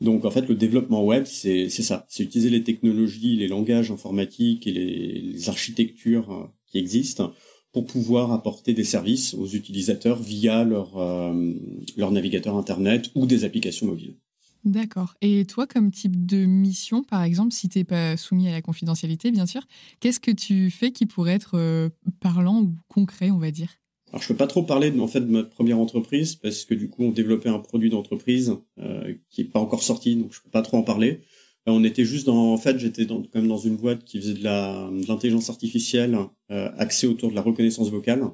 [0.00, 4.66] Donc en fait, le développement web, c'est ça, c'est utiliser les technologies, les langages informatiques
[4.66, 7.32] et les, architectures euh, qui existent
[7.72, 11.52] pour pouvoir apporter des services aux utilisateurs via leur, euh,
[11.96, 14.16] leur navigateur Internet ou des applications mobiles.
[14.64, 15.14] D'accord.
[15.22, 18.60] Et toi, comme type de mission, par exemple, si tu n'es pas soumis à la
[18.60, 19.62] confidentialité, bien sûr,
[20.00, 21.88] qu'est-ce que tu fais qui pourrait être euh,
[22.20, 23.70] parlant ou concret, on va dire?
[24.10, 26.88] Alors je peux pas trop parler en fait de ma première entreprise parce que du
[26.88, 30.50] coup on développait un produit d'entreprise euh, qui est pas encore sorti donc je peux
[30.50, 31.20] pas trop en parler.
[31.68, 34.42] Euh, on était juste dans en fait j'étais dans, dans une boîte qui faisait de
[34.42, 36.18] la de l'intelligence artificielle
[36.50, 38.24] euh, axée autour de la reconnaissance vocale.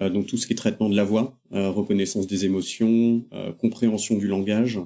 [0.00, 3.24] Euh, donc tout ce qui est traitement de la voix, euh, reconnaissance des émotions,
[3.58, 4.78] compréhension du langage.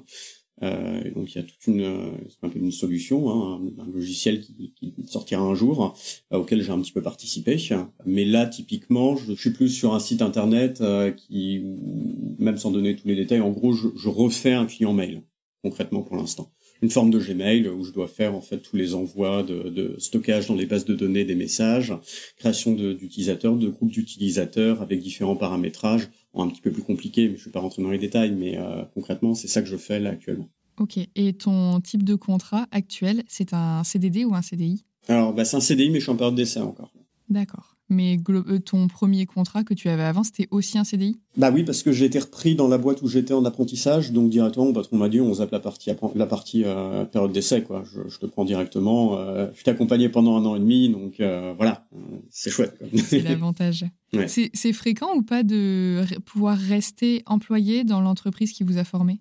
[0.63, 4.75] Euh, donc il y a toute une, euh, solution, hein, un, logiciel qui,
[5.07, 5.97] sortira un jour,
[6.33, 7.57] euh, auquel j'ai un petit peu participé.
[8.05, 10.83] Mais là, typiquement, je, suis plus sur un site internet
[11.17, 11.63] qui,
[12.39, 15.23] même sans donner tous les détails, en gros, je, refais un client mail
[15.63, 16.51] concrètement pour l'instant
[16.83, 19.97] une forme de Gmail où je dois faire en fait tous les envois de, de
[19.99, 21.93] stockage dans les bases de données des messages,
[22.39, 27.43] création d'utilisateurs, de, groupes d'utilisateurs avec différents paramétrages, un petit peu plus compliqué, mais je
[27.43, 30.01] ne vais pas rentrer dans les détails, mais euh, concrètement c'est ça que je fais
[30.01, 30.49] là actuellement.
[30.79, 35.45] Ok, et ton type de contrat actuel, c'est un CDD ou un CDI Alors bah,
[35.45, 36.93] c'est un CDI, mais je suis en période d'essai encore.
[37.29, 37.70] D'accord.
[37.91, 41.65] Mais euh, ton premier contrat que tu avais avant, c'était aussi un CDI Bah oui,
[41.65, 44.73] parce que j'ai été repris dans la boîte où j'étais en apprentissage, donc directement, mon
[44.73, 47.83] patron m'a dit, on zappe la partie, la partie euh, période d'essai, quoi.
[47.85, 49.19] Je, te prends directement.
[49.19, 51.21] Euh, je t'ai accompagné pendant un an et demi, donc
[51.57, 51.85] voilà,
[52.31, 52.79] c'est chouette.
[53.05, 53.85] C'est l'avantage.
[54.27, 59.21] C'est fréquent ou pas de pouvoir rester employé dans l'entreprise qui vous a formé?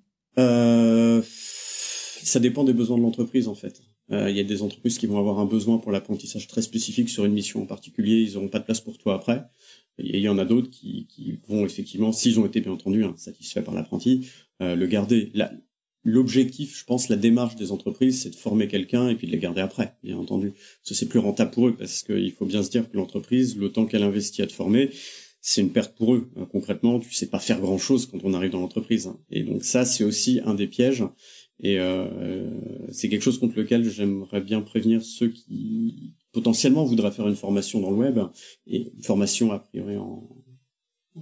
[2.23, 3.81] Ça dépend des besoins de l'entreprise, en fait.
[4.11, 7.09] Euh, il y a des entreprises qui vont avoir un besoin pour l'apprentissage très spécifique
[7.09, 8.21] sur une mission en particulier.
[8.21, 9.43] Ils n'auront pas de place pour toi après.
[9.99, 13.03] Et il y en a d'autres qui, qui, vont effectivement, s'ils ont été bien entendu
[13.03, 14.29] hein, satisfaits par l'apprenti,
[14.61, 15.31] euh, le garder.
[16.05, 19.37] L'objectif, je pense, la démarche des entreprises, c'est de former quelqu'un et puis de les
[19.37, 20.53] garder après, bien entendu.
[20.87, 23.69] Que c'est plus rentable pour eux, parce qu'il faut bien se dire que l'entreprise, le
[23.69, 24.91] temps qu'elle investit à te former,
[25.41, 26.29] c'est une perte pour eux.
[26.51, 29.07] concrètement, tu sais pas faire grand-chose quand on arrive dans l'entreprise.
[29.07, 29.19] Hein.
[29.29, 31.03] Et donc ça, c'est aussi un des pièges.
[31.61, 32.49] Et euh,
[32.91, 37.81] c'est quelque chose contre lequel j'aimerais bien prévenir ceux qui potentiellement voudraient faire une formation
[37.81, 38.19] dans le web
[38.67, 40.27] et une formation a priori en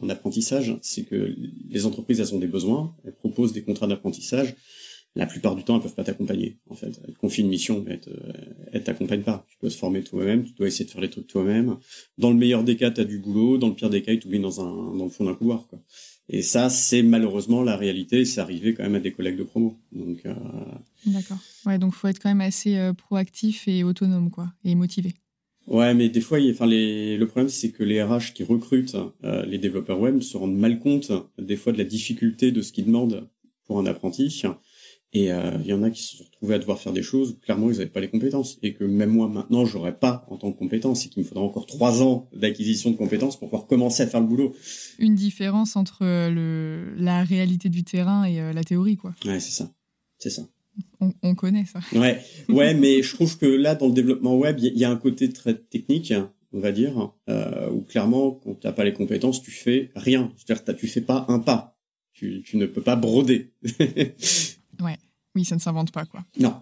[0.02, 1.36] en apprentissage, c'est que
[1.70, 4.56] les entreprises elles ont des besoins, elles proposent des contrats d'apprentissage.
[5.16, 6.60] La plupart du temps, elles peuvent pas t'accompagner.
[6.70, 8.00] En fait, elles te confient une mission, mais
[8.72, 9.46] elles t'accompagnent pas.
[9.50, 11.78] Tu dois se former toi-même, tu dois essayer de faire les trucs toi-même.
[12.20, 13.58] Dans le meilleur des cas, tu as du boulot.
[13.58, 14.58] Dans le pire des cas, ils t'oublient dans
[14.96, 15.68] dans le fond d'un couloir.
[15.68, 15.82] Quoi.
[16.30, 18.26] Et ça, c'est malheureusement la réalité.
[18.26, 19.78] C'est arrivé quand même à des collègues de promo.
[19.92, 20.26] Donc.
[20.26, 20.34] Euh...
[21.06, 21.38] D'accord.
[21.66, 25.14] Ouais, donc faut être quand même assez euh, proactif et autonome, quoi, et motivé.
[25.68, 27.18] Ouais, mais des fois, enfin, les...
[27.18, 30.80] le problème, c'est que les RH qui recrutent euh, les développeurs web se rendent mal
[30.80, 33.28] compte des fois de la difficulté de ce qu'ils demandent
[33.66, 34.44] pour un apprenti.
[35.14, 37.32] Et euh, il y en a qui se sont retrouvés à devoir faire des choses
[37.32, 40.38] où clairement ils n'avaient pas les compétences et que même moi maintenant j'aurais pas en
[40.38, 43.68] tant que compétence et qu'il me faudra encore trois ans d'acquisition de compétences pour pouvoir
[43.68, 44.54] commencer à faire le boulot.
[45.00, 49.16] Une différence entre le la réalité du terrain et euh, la théorie quoi.
[49.26, 49.72] Ouais c'est ça,
[50.18, 50.44] c'est ça.
[51.00, 51.80] On, connaît ça.
[51.98, 54.96] Ouais, ouais, mais je trouve que là, dans le développement web, il y, a un
[54.96, 56.14] côté très technique,
[56.54, 60.32] on va dire, euh, où clairement, quand tu n'as pas les compétences, tu fais rien.
[60.38, 61.78] C'est-à-dire, tu fais pas un pas.
[62.14, 63.54] Tu, tu ne peux pas broder.
[64.82, 64.98] ouais,
[65.36, 66.24] oui, ça ne s'invente pas, quoi.
[66.40, 66.56] Non.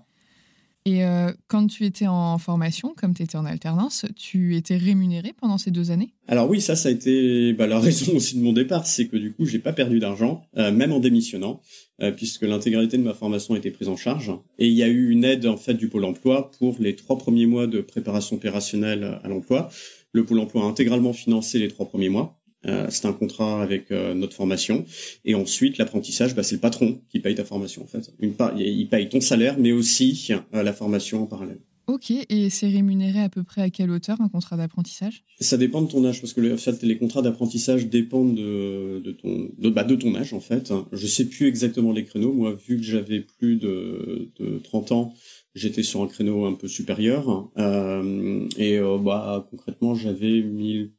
[0.88, 5.34] Et euh, quand tu étais en formation, comme tu étais en alternance, tu étais rémunéré
[5.34, 6.14] pendant ces deux années?
[6.28, 9.18] Alors oui, ça, ça a été bah, la raison aussi de mon départ, c'est que
[9.18, 11.60] du coup, j'ai pas perdu d'argent, euh, même en démissionnant,
[12.04, 14.32] euh, puisque l'intégralité de ma formation était prise en charge.
[14.60, 17.18] Et il y a eu une aide en fait du Pôle Emploi pour les trois
[17.18, 19.72] premiers mois de préparation opérationnelle à l'emploi.
[20.12, 22.40] Le Pôle Emploi a intégralement financé les trois premiers mois.
[22.68, 24.86] Euh, c'est un contrat avec euh, notre formation.
[25.24, 28.12] Et ensuite, l'apprentissage, bah, c'est le patron qui paye ta formation en fait.
[28.20, 31.60] Une part, il paye ton salaire, mais aussi euh, la formation en parallèle.
[31.88, 35.24] Ok, et c'est rémunéré à peu près à quelle hauteur un contrat d'apprentissage?
[35.40, 39.12] Ça dépend de ton âge, parce que en fait, les contrats d'apprentissage dépendent de, de
[39.12, 40.74] ton de, bah, de ton âge en fait.
[40.92, 42.34] Je sais plus exactement les créneaux.
[42.34, 45.14] Moi, vu que j'avais plus de, de 30 ans,
[45.54, 47.52] j'étais sur un créneau un peu supérieur.
[47.60, 50.92] Euh, et bah concrètement, j'avais 1000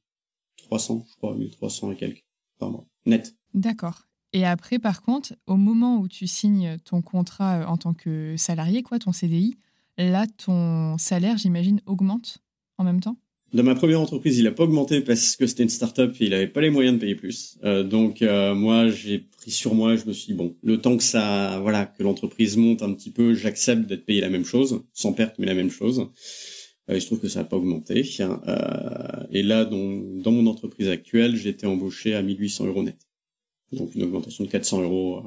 [0.67, 2.25] 300, je crois, 1300 et quelques
[2.59, 3.35] par mois, net.
[3.55, 4.03] D'accord.
[4.33, 8.35] Et après, par contre, au moment où tu signes ton contrat euh, en tant que
[8.37, 9.57] salarié, quoi, ton CDI,
[9.99, 12.39] là, ton salaire, j'imagine, augmente
[12.79, 13.17] en même temps?
[13.53, 16.31] Dans ma première entreprise, il n'a pas augmenté parce que c'était une start-up et il
[16.31, 17.59] n'avait pas les moyens de payer plus.
[17.65, 20.97] Euh, donc, euh, moi, j'ai pris sur moi, je me suis dit, bon, le temps
[20.97, 24.83] que ça, voilà, que l'entreprise monte un petit peu, j'accepte d'être payé la même chose,
[24.93, 26.11] sans perte, mais la même chose.
[26.89, 28.09] Euh, il se trouve que ça n'a pas augmenté.
[28.21, 32.99] Euh, et là, dans, dans mon entreprise actuelle, été embauché à 1800 euros net.
[33.73, 35.19] Donc une augmentation de 400 euros.
[35.19, 35.23] Euh,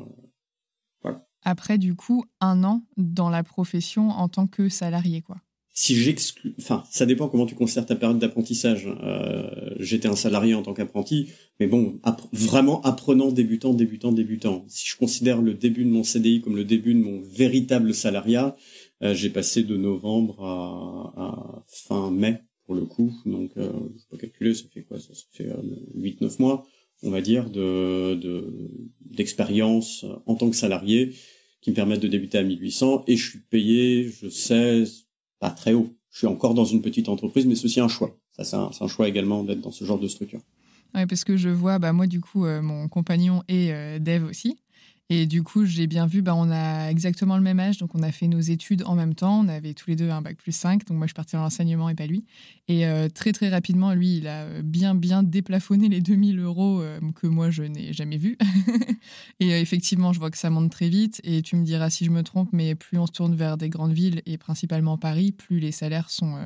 [1.01, 1.27] voilà.
[1.43, 5.37] Après, du coup, un an dans la profession en tant que salarié, quoi.
[5.81, 8.89] Si j'exclus, enfin, ça dépend comment tu considères ta période d'apprentissage.
[9.01, 12.01] Euh, J'étais un salarié en tant qu'apprenti, mais bon,
[12.33, 14.65] vraiment apprenant, débutant, débutant, débutant.
[14.67, 18.57] Si je considère le début de mon CDI comme le début de mon véritable salariat,
[19.01, 23.13] j'ai passé de novembre à, à, fin mai pour le coup.
[23.25, 24.99] Donc, euh, je peux calculer, ça fait quoi?
[24.99, 25.62] Ça, fait euh,
[25.97, 26.67] 8-9 mois,
[27.03, 28.19] on va dire, de
[29.01, 31.15] d'expérience en tant que salarié
[31.62, 33.05] qui me permettent de débuter à 1800.
[33.07, 34.83] Et je suis payé, je sais,
[35.39, 35.95] pas très haut.
[36.12, 38.17] Je suis encore dans une petite entreprise, mais aussi un choix.
[38.31, 40.41] Ça, c'est un, un, choix également d'être dans ce genre de structure.
[40.95, 44.25] Ouais, parce que je vois, bah, moi, du coup, euh, mon compagnon est euh, dev
[44.25, 44.57] aussi.
[45.11, 48.03] Et du coup, j'ai bien vu, bah, on a exactement le même âge, donc on
[48.03, 49.39] a fait nos études en même temps.
[49.39, 51.89] On avait tous les deux un bac plus 5, donc moi je partais dans l'enseignement
[51.89, 52.25] et pas lui.
[52.67, 56.99] Et euh, très très rapidement, lui, il a bien bien déplafonné les 2000 euros euh,
[57.15, 58.37] que moi je n'ai jamais vus.
[59.39, 61.21] et euh, effectivement, je vois que ça monte très vite.
[61.23, 63.69] Et tu me diras si je me trompe, mais plus on se tourne vers des
[63.69, 66.37] grandes villes et principalement Paris, plus les salaires sont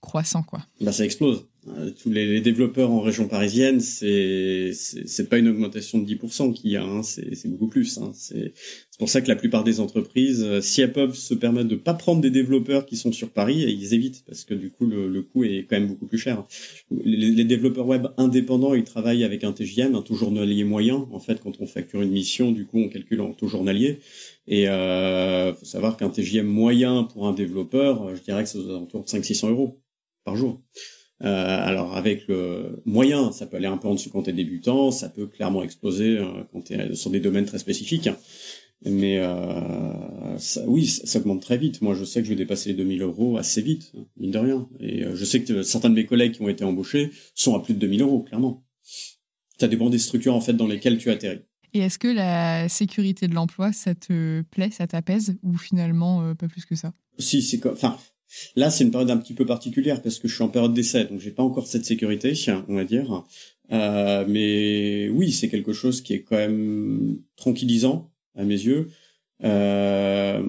[0.00, 0.42] croissants.
[0.42, 0.60] Quoi.
[0.80, 1.46] Bah, ça explose.
[1.76, 6.70] Euh, tous les, développeurs en région parisienne, c'est c'est pas une augmentation de 10% qu'il
[6.70, 7.98] y a, hein, c'est beaucoup plus.
[7.98, 8.12] Hein.
[8.14, 8.52] C'est
[8.98, 12.20] pour ça que la plupart des entreprises, si elles peuvent se permettre de pas prendre
[12.20, 15.44] des développeurs qui sont sur Paris, ils évitent parce que du coup le, le coût
[15.44, 16.44] est quand même beaucoup plus cher.
[16.90, 21.06] Les, les, développeurs web indépendants, ils travaillent avec un TGM, un taux journalier moyen.
[21.12, 24.00] En fait, quand on facture une mission, du coup on calcule en taux journalier.
[24.46, 28.70] Et euh, faut savoir qu'un TGM moyen pour un développeur, je dirais que c'est aux
[28.70, 29.80] alentours de 500-600 euros
[30.24, 30.60] par jour.
[31.24, 34.32] Euh, alors avec le moyen, ça peut aller un peu en dessous quand tu es
[34.32, 38.08] débutant, ça peut clairement exploser euh, quand tu es sur des domaines très spécifiques.
[38.84, 41.82] Mais euh, ça, oui, ça, augmente très vite.
[41.82, 44.68] Moi, je sais que je vais dépasser les 2000 euros assez vite, mine de rien.
[44.78, 47.74] Et je sais que certains de mes collègues qui ont été embauchés sont à plus
[47.74, 48.64] de 2000 euros, clairement.
[49.58, 51.40] Ça dépend des structures en fait dans lesquelles tu atterris.
[51.74, 56.46] Et est-ce que la sécurité de l'emploi, ça te plaît, ça t'apaise, ou finalement pas
[56.46, 56.92] plus que ça?
[57.18, 57.98] Si, c'est enfin,
[58.56, 61.04] Là, c'est une période un petit peu particulière parce que je suis en période d'essai,
[61.04, 62.34] donc j'ai pas encore cette sécurité,
[62.68, 63.24] on va dire.
[63.72, 68.88] Euh, mais oui, c'est quelque chose qui est quand même tranquillisant à mes yeux.
[69.44, 70.42] Euh,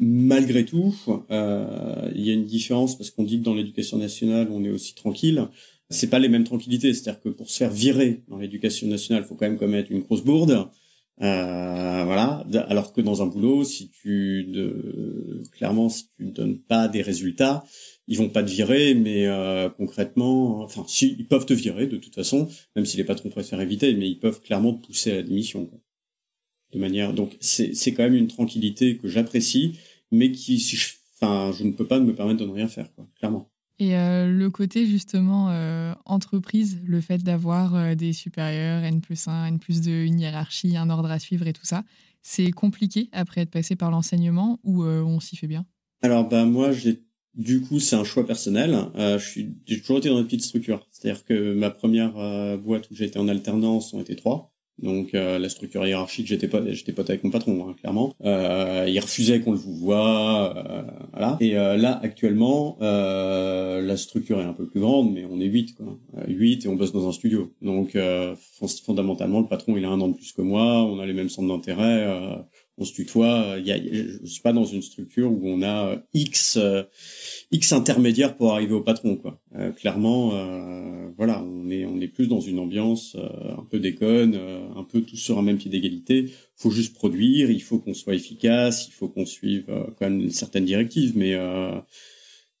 [0.00, 0.94] malgré tout,
[1.30, 4.70] euh, il y a une différence parce qu'on dit que dans l'éducation nationale, on est
[4.70, 5.46] aussi tranquille.
[5.90, 6.92] c'est pas les mêmes tranquillités.
[6.94, 10.24] C'est-à-dire que pour se faire virer dans l'éducation nationale, faut quand même commettre une grosse
[10.24, 10.68] bourde.
[11.22, 12.46] Euh, voilà.
[12.68, 17.02] Alors que dans un boulot, si tu de, clairement, si tu ne donnes pas des
[17.02, 17.64] résultats,
[18.06, 21.96] ils vont pas te virer, mais euh, concrètement, enfin, si ils peuvent te virer de
[21.96, 25.16] toute façon, même si les patrons préfèrent éviter, mais ils peuvent clairement te pousser à
[25.16, 25.70] la démission.
[26.72, 29.78] De manière, donc c'est c'est quand même une tranquillité que j'apprécie,
[30.10, 32.92] mais qui, si je, enfin, je ne peux pas me permettre de ne rien faire,
[32.94, 33.50] quoi, clairement.
[33.78, 39.28] Et euh, le côté justement euh, entreprise, le fait d'avoir euh, des supérieurs, N plus
[39.28, 41.84] 1, N plus 2, une hiérarchie, un ordre à suivre et tout ça,
[42.22, 45.64] c'est compliqué après être passé par l'enseignement ou on s'y fait bien?
[46.02, 46.70] Alors bah moi
[47.34, 48.76] du coup c'est un choix personnel.
[49.18, 53.28] j'ai toujours été dans une petite structure, c'est-à-dire que ma première boîte où j'étais en
[53.28, 54.55] alternance ont été trois.
[54.78, 58.14] Donc euh, la structure hiérarchique, j'étais pas, j'étais pote avec mon patron, hein, clairement.
[58.24, 61.38] Euh, il refusait qu'on le voit, euh, voilà.
[61.40, 65.74] Et euh, là actuellement, la structure est un peu plus grande, mais on est huit,
[65.74, 65.86] quoi.
[66.28, 67.52] Huit et on bosse dans un studio.
[67.62, 67.96] Donc
[68.84, 71.28] fondamentalement, le patron il a un an de plus que moi, on a les mêmes
[71.28, 72.06] centres d'intérêt
[72.78, 73.56] on se tutoie.
[73.58, 76.82] Il y a, je suis pas dans une structure où on a euh, x euh,
[77.50, 79.40] x intermédiaires pour arriver au patron, quoi.
[79.54, 80.30] Euh, clairement,
[81.16, 84.38] voilà, on est on est plus dans une ambiance un peu déconne,
[84.76, 86.30] un peu tous sur un même pied d'égalité.
[86.56, 90.30] Faut juste produire, il faut qu'on soit efficace, il faut qu'on suive quand même une
[90.30, 91.34] certaine directive, mais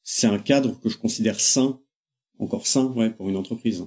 [0.02, 1.80] c'est un cadre que je considère sain,
[2.38, 3.84] encore sain, ouais, pour une entreprise.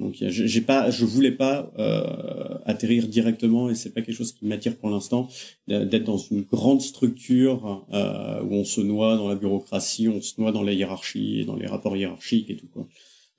[0.00, 4.46] Donc j'ai pas, je voulais pas euh, atterrir directement et c'est pas quelque chose qui
[4.46, 5.28] m'attire pour l'instant
[5.68, 10.40] d'être dans une grande structure euh, où on se noie dans la bureaucratie, on se
[10.40, 12.88] noie dans la hiérarchie et dans les rapports hiérarchiques et tout quoi.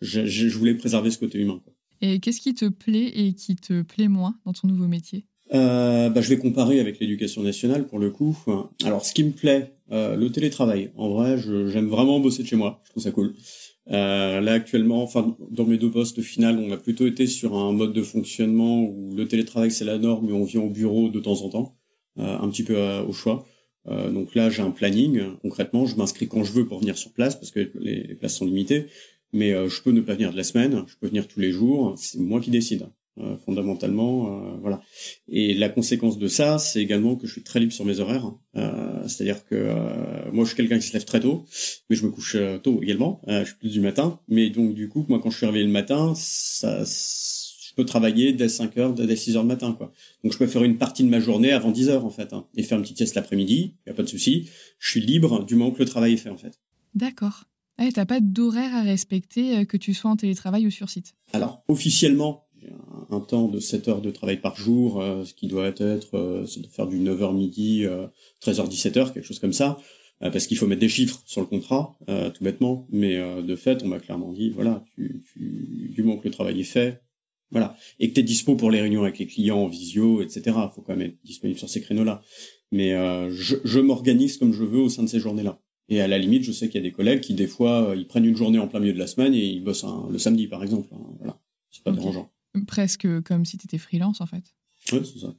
[0.01, 1.61] Je, je, voulais préserver ce côté humain.
[1.63, 1.73] Quoi.
[2.01, 5.25] Et qu'est-ce qui te plaît et qui te plaît moins dans ton nouveau métier?
[5.53, 8.38] Euh, bah, je vais comparer avec l'éducation nationale pour le coup.
[8.84, 10.91] Alors, ce qui me plaît, euh, le télétravail.
[10.95, 12.82] En vrai, j'aime vraiment bosser de chez moi.
[12.86, 13.36] Je trouve ça cool.
[13.91, 17.73] Euh, là actuellement, enfin dans mes deux postes final, on a plutôt été sur un
[17.73, 21.19] mode de fonctionnement où le télétravail c'est la norme, mais on vient au bureau de
[21.19, 21.77] temps en temps,
[22.19, 23.45] euh, un petit peu euh, au choix.
[23.87, 25.21] Euh, donc là, j'ai un planning.
[25.41, 28.45] Concrètement, je m'inscris quand je veux pour venir sur place parce que les places sont
[28.45, 28.87] limitées.
[29.33, 31.93] Mais je peux ne pas venir de la semaine, je peux venir tous les jours.
[31.97, 32.87] C'est moi qui décide.
[33.22, 34.82] Euh, fondamentalement, euh, voilà.
[35.28, 38.32] Et la conséquence de ça, c'est également que je suis très libre sur mes horaires.
[38.55, 39.72] Euh, c'est-à-dire que
[40.32, 41.45] moi, je suis quelqu'un qui se lève très tôt,
[41.89, 43.22] mais je me couche tôt également.
[43.28, 45.72] je suis plus du matin, mais donc du coup, moi, quand je suis réveillé le
[45.72, 49.91] matin, ça, je peux travailler dès 5 heures, dès 6 heures le matin, quoi.
[50.24, 52.47] Donc je peux faire une partie de ma journée avant 10 heures en fait, hein,
[52.55, 53.76] et faire une petite sieste l'après-midi.
[53.86, 54.49] Y a pas de souci.
[54.80, 56.59] Je suis libre du moment que le travail est fait en fait.
[56.95, 57.43] D'accord.
[57.78, 61.13] Ah, t'as pas d'horaire à respecter, que tu sois en télétravail ou sur site?
[61.34, 62.45] Alors, officiellement,
[63.09, 66.41] un temps de 7 heures de travail par jour, euh, ce qui doit être euh,
[66.41, 67.86] de faire du 9h midi,
[68.41, 69.78] 13h 17h, quelque chose comme ça,
[70.22, 73.84] euh, parce qu'il faut mettre des chiffres sur le contrat, tout bêtement, mais de fait,
[73.84, 77.01] on m'a clairement dit, voilà, tu, tu, du moment que le travail est fait,
[77.51, 80.55] voilà, et que tu es dispo pour les réunions avec les clients en visio, etc.,
[80.74, 82.22] faut quand même être disponible sur ces créneaux-là.
[82.72, 82.91] Mais
[83.32, 85.59] je, je m'organise comme je veux au sein de ces journées-là.
[85.89, 88.07] Et à la limite, je sais qu'il y a des collègues qui, des fois, ils
[88.07, 90.64] prennent une journée en plein milieu de la semaine et ils bossent le samedi, par
[90.64, 90.88] exemple.
[90.93, 92.32] Hein, voilà, c'est pas dérangeant.
[92.68, 94.43] Presque comme si tu étais freelance, en fait.
[94.91, 95.34] Oui, c'est ça.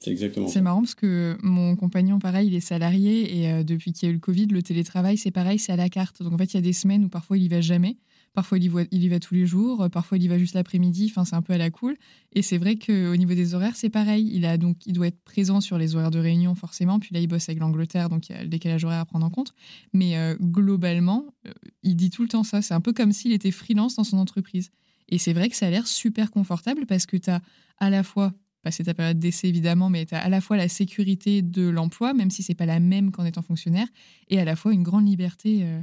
[0.00, 3.92] C'est exactement C'est marrant parce que mon compagnon, pareil, il est salarié et euh, depuis
[3.92, 6.22] qu'il y a eu le Covid, le télétravail, c'est pareil, c'est à la carte.
[6.22, 7.98] Donc en fait, il y a des semaines où parfois il y va jamais,
[8.32, 10.54] parfois il y, va, il y va tous les jours, parfois il y va juste
[10.54, 11.98] l'après-midi, enfin c'est un peu à la cool.
[12.32, 14.30] Et c'est vrai qu'au niveau des horaires, c'est pareil.
[14.32, 17.20] Il, a donc, il doit être présent sur les horaires de réunion forcément, puis là
[17.20, 19.52] il bosse avec l'Angleterre, donc il y a le décalage horaire à prendre en compte.
[19.92, 22.62] Mais euh, globalement, euh, il dit tout le temps ça.
[22.62, 24.70] C'est un peu comme s'il était freelance dans son entreprise.
[25.10, 27.40] Et c'est vrai que ça a l'air super confortable parce que tu as
[27.78, 28.32] à la fois,
[28.62, 32.14] passé ta période d'essai évidemment, mais tu as à la fois la sécurité de l'emploi,
[32.14, 33.88] même si c'est pas la même qu'en étant fonctionnaire,
[34.28, 35.80] et à la fois une grande liberté euh,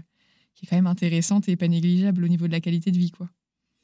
[0.54, 3.12] qui est quand même intéressante et pas négligeable au niveau de la qualité de vie.
[3.12, 3.30] quoi.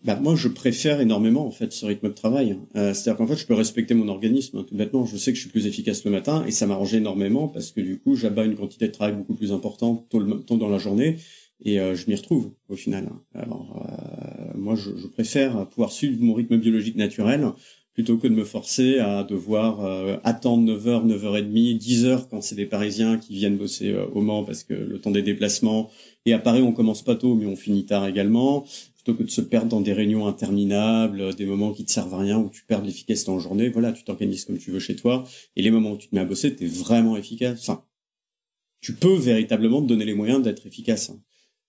[0.04, 2.60] Bah, moi, je préfère énormément en fait ce rythme de travail.
[2.76, 4.58] Euh, C'est-à-dire qu'en fait, je peux respecter mon organisme.
[4.58, 6.94] Hein, tout bêtement, je sais que je suis plus efficace le matin et ça m'arrange
[6.94, 10.42] énormément parce que du coup, j'abats une quantité de travail beaucoup plus importante tôt, le,
[10.42, 11.18] tôt dans la journée
[11.64, 13.10] et euh, je m'y retrouve au final.
[13.34, 17.52] Alors, euh, moi, je, je, préfère pouvoir suivre mon rythme biologique naturel
[17.94, 22.66] plutôt que de me forcer à devoir euh, attendre 9h, 9h30, 10h quand c'est des
[22.66, 25.90] Parisiens qui viennent bosser au Mans parce que le temps des déplacements.
[26.26, 28.66] Et à Paris, on commence pas tôt, mais on finit tard également.
[28.96, 32.20] Plutôt que de se perdre dans des réunions interminables, des moments qui te servent à
[32.20, 35.26] rien, où tu perds l'efficacité en journée, voilà, tu t'organises comme tu veux chez toi.
[35.56, 37.60] Et les moments où tu te mets à bosser, t'es vraiment efficace.
[37.62, 37.84] Enfin,
[38.80, 41.12] tu peux véritablement te donner les moyens d'être efficace.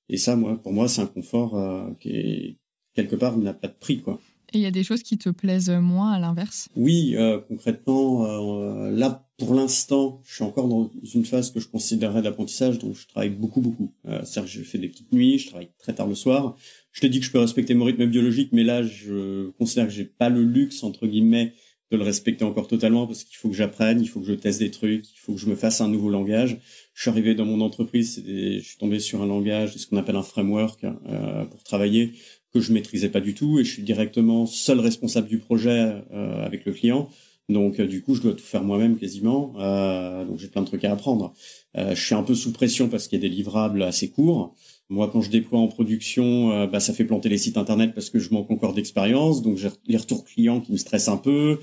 [0.08, 2.58] Et ça, moi, pour moi, c'est un confort euh, qui est
[2.94, 4.20] quelque part n'a pas de prix, quoi.
[4.52, 6.68] Et il y a des choses qui te plaisent moins à l'inverse?
[6.76, 11.66] Oui, euh, concrètement, euh, là, pour l'instant, je suis encore dans une phase que je
[11.66, 13.92] considérerais d'apprentissage, donc je travaille beaucoup, beaucoup.
[14.06, 16.56] Euh, C'est-à-dire que je fais des petites nuits, je travaille très tard le soir.
[16.92, 19.92] Je te dis que je peux respecter mon rythme biologique, mais là, je considère que
[19.92, 21.52] j'ai pas le luxe, entre guillemets,
[21.94, 24.58] de le respecter encore totalement parce qu'il faut que j'apprenne, il faut que je teste
[24.58, 26.58] des trucs, il faut que je me fasse un nouveau langage.
[26.94, 30.16] Je suis arrivé dans mon entreprise, je suis tombé sur un langage, ce qu'on appelle
[30.16, 32.12] un framework euh, pour travailler
[32.52, 36.44] que je maîtrisais pas du tout et je suis directement seul responsable du projet euh,
[36.44, 37.08] avec le client.
[37.48, 39.54] Donc euh, du coup, je dois tout faire moi-même quasiment.
[39.58, 41.34] Euh, donc j'ai plein de trucs à apprendre.
[41.76, 44.54] Euh, je suis un peu sous pression parce qu'il y a des livrables assez courts.
[44.90, 48.10] Moi, quand je déploie en production, euh, bah, ça fait planter les sites internet parce
[48.10, 49.42] que je manque encore d'expérience.
[49.42, 51.58] Donc j'ai les retours clients qui me stressent un peu.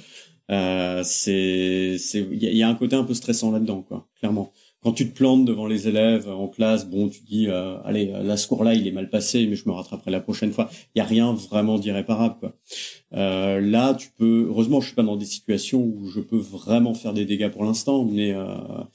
[0.49, 4.51] c'est, c'est, il y, y a un côté un peu stressant là-dedans, quoi, clairement
[4.83, 8.35] quand tu te plantes devant les élèves en classe, bon, tu dis, euh, allez, là,
[8.35, 10.71] ce cours-là, il est mal passé, mais je me rattraperai la prochaine fois.
[10.95, 12.55] Il y a rien vraiment d'irréparable, quoi.
[13.13, 14.47] Euh, là, tu peux.
[14.49, 17.63] Heureusement, je suis pas dans des situations où je peux vraiment faire des dégâts pour
[17.63, 18.45] l'instant, mais euh,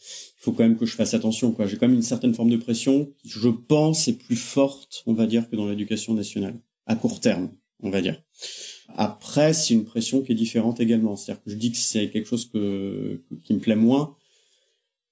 [0.00, 1.66] il faut quand même que je fasse attention, quoi.
[1.66, 5.26] J'ai quand même une certaine forme de pression je pense, est plus forte, on va
[5.26, 7.50] dire, que dans l'éducation nationale à court terme,
[7.82, 8.20] on va dire.
[8.96, 11.14] Après, c'est une pression qui est différente également.
[11.16, 14.16] C'est-à-dire que je dis que c'est quelque chose que, qui me plaît moins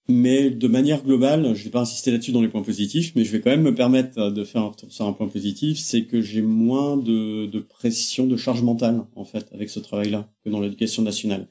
[0.09, 3.33] mais de manière globale, je vais pas insister là-dessus dans les points positifs, mais je
[3.33, 6.97] vais quand même me permettre de faire un un point positif, c'est que j'ai moins
[6.97, 11.49] de, de, pression, de charge mentale, en fait, avec ce travail-là, que dans l'éducation nationale.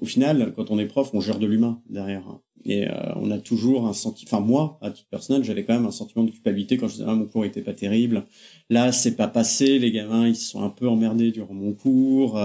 [0.00, 2.38] Au final, quand on est prof, on gère de l'humain derrière.
[2.64, 5.86] Et euh, on a toujours un sentiment, enfin moi, à titre personnel, j'avais quand même
[5.86, 8.24] un sentiment de culpabilité quand je disais, ah, mon cours était pas terrible.
[8.70, 12.36] Là, c'est pas passé, les gamins, ils sont un peu emmerdés durant mon cours.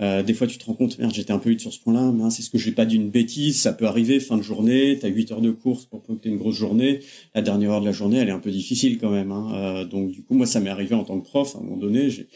[0.00, 2.12] Euh, des fois, tu te rends compte, merde, j'étais un peu vite sur ce point-là,
[2.12, 4.96] mais c'est ce que j'ai pas dit une bêtise, ça peut arriver, fin de journée,
[5.00, 7.00] tu as 8 heures de course pour que tu une grosse journée,
[7.34, 9.32] la dernière heure de la journée, elle est un peu difficile quand même.
[9.32, 9.52] Hein.
[9.54, 11.76] Euh, donc du coup, moi, ça m'est arrivé en tant que prof, à un moment
[11.76, 12.28] donné, j'ai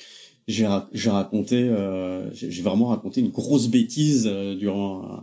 [0.49, 5.23] j'ai raconté, euh, j'ai vraiment raconté une grosse bêtise euh, durant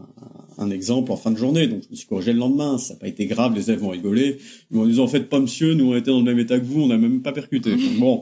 [0.58, 1.68] un, exemple en fin de journée.
[1.68, 2.78] Donc je me suis corrigé le lendemain.
[2.78, 4.38] Ça n'a pas été grave, les élèves vont rigoler.
[4.72, 6.66] Ils m'ont dit en fait pas monsieur, nous on était dans le même état que
[6.66, 7.76] vous, on n'a même pas percuté.
[8.00, 8.22] bon,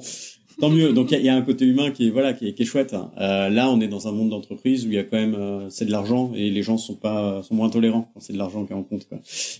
[0.59, 0.93] tant mieux.
[0.93, 2.95] Donc il y, a un côté humain qui est voilà qui est, qui est chouette.
[3.17, 5.69] Euh, là, on est dans un monde d'entreprise où il y a quand même euh,
[5.69, 8.65] c'est de l'argent et les gens sont pas sont moins tolérants quand c'est de l'argent
[8.65, 9.07] qui est en compte.
[9.07, 9.19] Quoi.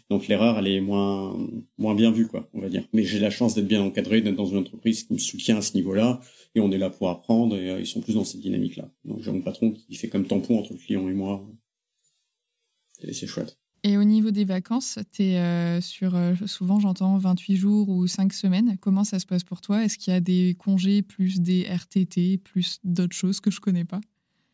[0.09, 1.37] Donc l'erreur elle est moins
[1.77, 2.83] moins bien vue quoi, on va dire.
[2.93, 5.61] Mais j'ai la chance d'être bien encadré, d'être dans une entreprise qui me soutient à
[5.61, 6.19] ce niveau-là
[6.55, 8.89] et on est là pour apprendre et euh, ils sont plus dans cette dynamique là.
[9.05, 11.45] Donc j'ai mon patron qui fait comme tampon entre le client et moi.
[13.11, 13.57] C'est chouette.
[13.83, 18.07] Et au niveau des vacances, tu es euh, sur, euh, souvent j'entends 28 jours ou
[18.07, 18.77] 5 semaines.
[18.81, 19.83] Comment ça se passe pour toi?
[19.83, 23.85] Est-ce qu'il y a des congés plus des RTT, plus d'autres choses que je connais
[23.85, 24.01] pas?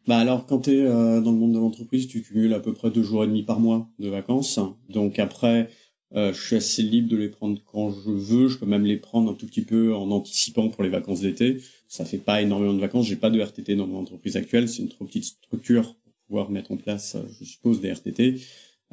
[0.07, 2.73] Bah alors, quand tu es euh, dans le monde de l'entreprise, tu cumules à peu
[2.73, 4.59] près deux jours et demi par mois de vacances.
[4.89, 5.69] Donc après,
[6.15, 8.47] je suis assez libre de les prendre quand je veux.
[8.47, 11.57] Je peux même les prendre un tout petit peu en anticipant pour les vacances d'été.
[11.87, 13.07] Ça fait pas énormément de vacances.
[13.07, 14.69] J'ai pas de RTT dans mon entreprise actuelle.
[14.69, 18.41] C'est une trop petite structure pour pouvoir mettre en place, je suppose, des RTT.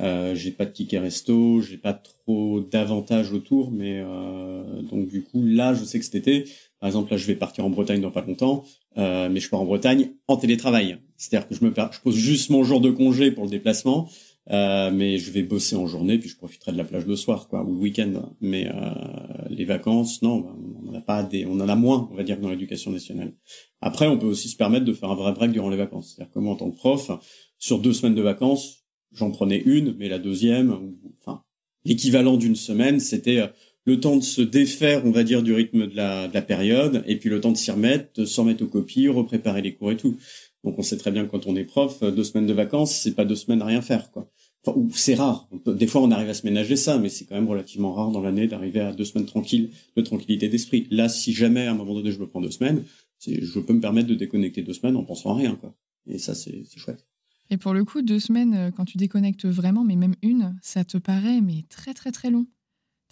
[0.00, 5.22] Euh, j'ai pas de ticket resto, j'ai pas trop d'avantages autour, mais euh, donc du
[5.22, 6.44] coup là, je sais que cet été,
[6.80, 8.64] par exemple là, je vais partir en Bretagne dans pas longtemps,
[8.96, 10.98] euh, mais je pars en Bretagne en télétravail.
[11.16, 14.08] C'est-à-dire que je me je pose juste mon jour de congé pour le déplacement,
[14.50, 17.48] euh, mais je vais bosser en journée, puis je profiterai de la plage le soir,
[17.48, 18.34] quoi, ou le week-end.
[18.40, 18.90] Mais euh,
[19.48, 22.24] les vacances, non, bah, on en a pas des, on en a moins, on va
[22.24, 23.32] dire, dans l'éducation nationale.
[23.80, 26.14] Après, on peut aussi se permettre de faire un vrai break durant les vacances.
[26.14, 27.10] C'est-à-dire que moi, en tant que prof,
[27.58, 28.79] sur deux semaines de vacances,
[29.12, 31.42] j'en prenais une, mais la deuxième, enfin,
[31.84, 33.46] l'équivalent d'une semaine, c'était euh,
[33.84, 37.02] le temps de se défaire, on va dire, du rythme de la, de la période,
[37.06, 39.92] et puis le temps de s'y remettre, de s'en remettre aux copies, repréparer les cours
[39.92, 40.16] et tout.
[40.64, 42.94] Donc on sait très bien que quand on est prof, euh, deux semaines de vacances,
[42.94, 44.30] c'est pas deux semaines à rien faire, quoi.
[44.66, 45.48] Enfin, c'est rare.
[45.64, 48.20] Des fois, on arrive à se ménager ça, mais c'est quand même relativement rare dans
[48.20, 50.86] l'année d'arriver à deux semaines tranquilles, de tranquillité d'esprit.
[50.90, 52.84] Là, si jamais à un moment donné je me prends deux semaines,
[53.26, 55.74] je peux me permettre de déconnecter deux semaines en pensant à rien, quoi.
[56.06, 57.06] Et ça, c'est chouette.
[57.50, 60.84] Et pour le coup, deux semaines, euh, quand tu déconnectes vraiment, mais même une, ça
[60.84, 62.46] te paraît mais très très très long.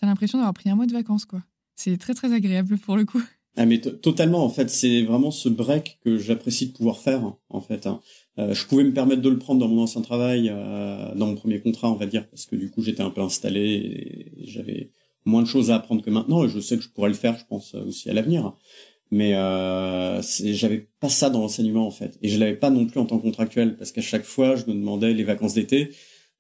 [0.01, 1.43] T'as l'impression d'avoir pris un mois de vacances, quoi.
[1.75, 3.23] C'est très très agréable pour le coup.
[3.61, 7.61] Ah mais totalement, en fait, c'est vraiment ce break que j'apprécie de pouvoir faire, en
[7.61, 7.89] fait.
[7.89, 8.01] Hein.
[8.39, 11.35] Euh, je pouvais me permettre de le prendre dans mon ancien travail, euh, dans mon
[11.35, 14.93] premier contrat, on va dire, parce que du coup j'étais un peu installé et j'avais
[15.25, 17.37] moins de choses à apprendre que maintenant, et je sais que je pourrais le faire,
[17.37, 18.55] je pense, aussi à l'avenir
[19.11, 23.01] mais euh, j'avais pas ça dans l'enseignement en fait et je l'avais pas non plus
[23.01, 25.91] en tant que contractuel parce qu'à chaque fois je me demandais les vacances d'été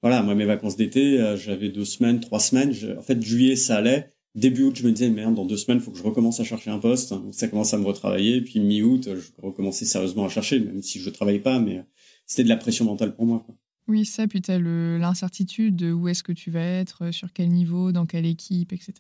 [0.02, 3.76] voilà moi mes vacances d'été euh, j'avais deux semaines trois semaines en fait juillet ça
[3.76, 6.44] allait début août je me disais merde dans deux semaines faut que je recommence à
[6.44, 10.28] chercher un poste ça commence à me retravailler puis mi août je recommençais sérieusement à
[10.28, 11.84] chercher même si je travaillais pas mais
[12.28, 13.44] c'était de la pression mentale pour moi.
[13.88, 17.90] Oui, ça, puis tu l'incertitude de où est-ce que tu vas être, sur quel niveau,
[17.90, 18.92] dans quelle équipe, etc.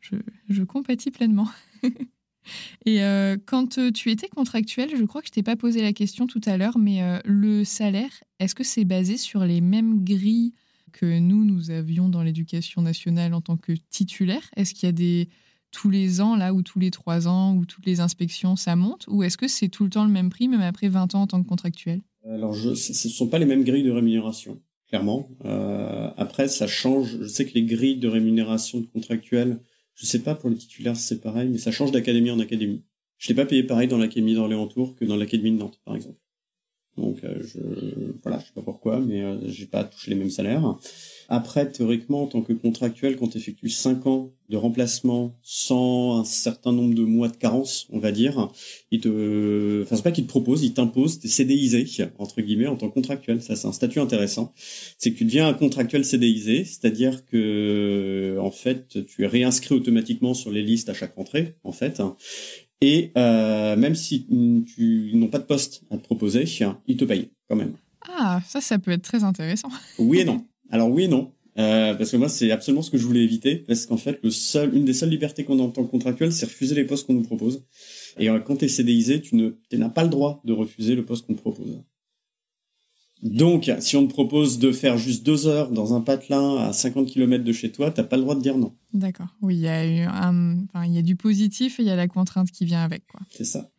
[0.00, 0.16] Je,
[0.50, 1.48] je compatis pleinement.
[2.84, 5.92] Et euh, quand euh, tu étais contractuel, je crois que je t'ai pas posé la
[5.92, 10.04] question tout à l'heure, mais euh, le salaire, est-ce que c'est basé sur les mêmes
[10.04, 10.52] grilles
[10.92, 14.92] que nous, nous avions dans l'éducation nationale en tant que titulaire Est-ce qu'il y a
[14.92, 15.28] des
[15.72, 19.04] tous les ans, là, ou tous les trois ans, ou toutes les inspections, ça monte?
[19.08, 21.26] Ou est-ce que c'est tout le temps le même prix, même après 20 ans en
[21.26, 22.00] tant que contractuel?
[22.24, 25.28] Alors, ce ne sont pas les mêmes grilles de rémunération, clairement.
[26.16, 27.18] après, ça change.
[27.20, 29.60] Je sais que les grilles de rémunération de contractuels
[29.96, 32.84] je sais pas pour les titulaires c'est pareil, mais ça change d'académie en académie.
[33.18, 36.20] Je l'ai pas payé pareil dans l'académie d'Orléans-Tours que dans l'académie de Nantes, par exemple.
[36.96, 37.58] Donc euh, je
[38.22, 40.76] voilà, je sais pas pourquoi, mais euh, j'ai pas touché les mêmes salaires.
[41.28, 46.24] Après, théoriquement, en tant que contractuel, quand tu effectues 5 ans de remplacement sans un
[46.24, 48.48] certain nombre de mois de carence, on va dire,
[48.92, 51.84] il te, enfin c'est pas qu'il te propose, il t'impose, t'es CDIsé
[52.18, 53.42] entre guillemets en tant que contractuel.
[53.42, 54.52] Ça, c'est un statut intéressant.
[54.98, 60.32] C'est que tu deviens un contractuel CDIsé, c'est-à-dire que en fait, tu es réinscrit automatiquement
[60.32, 62.00] sur les listes à chaque rentrée, en fait.
[62.80, 66.44] Et euh, même si tu n'ont pas de poste à te proposer,
[66.86, 67.72] ils te payent quand même.
[68.08, 69.68] Ah, ça, ça peut être très intéressant.
[69.98, 70.44] Oui et non.
[70.70, 71.32] Alors oui et non.
[71.58, 74.30] Euh, parce que moi, c'est absolument ce que je voulais éviter, parce qu'en fait, le
[74.30, 77.06] seul, une des seules libertés qu'on a en tant que contractuel, c'est refuser les postes
[77.06, 77.64] qu'on nous propose.
[78.18, 81.04] Et euh, quand tu es CDIsé, tu ne n'as pas le droit de refuser le
[81.04, 81.80] poste qu'on te propose.
[83.22, 87.06] Donc, si on te propose de faire juste deux heures dans un patelin à 50
[87.06, 88.74] km de chez toi, t'as pas le droit de dire non.
[88.92, 89.28] D'accord.
[89.42, 91.90] Oui, il y a eu un, enfin, il y a du positif et il y
[91.90, 93.20] a la contrainte qui vient avec, quoi.
[93.30, 93.70] C'est ça.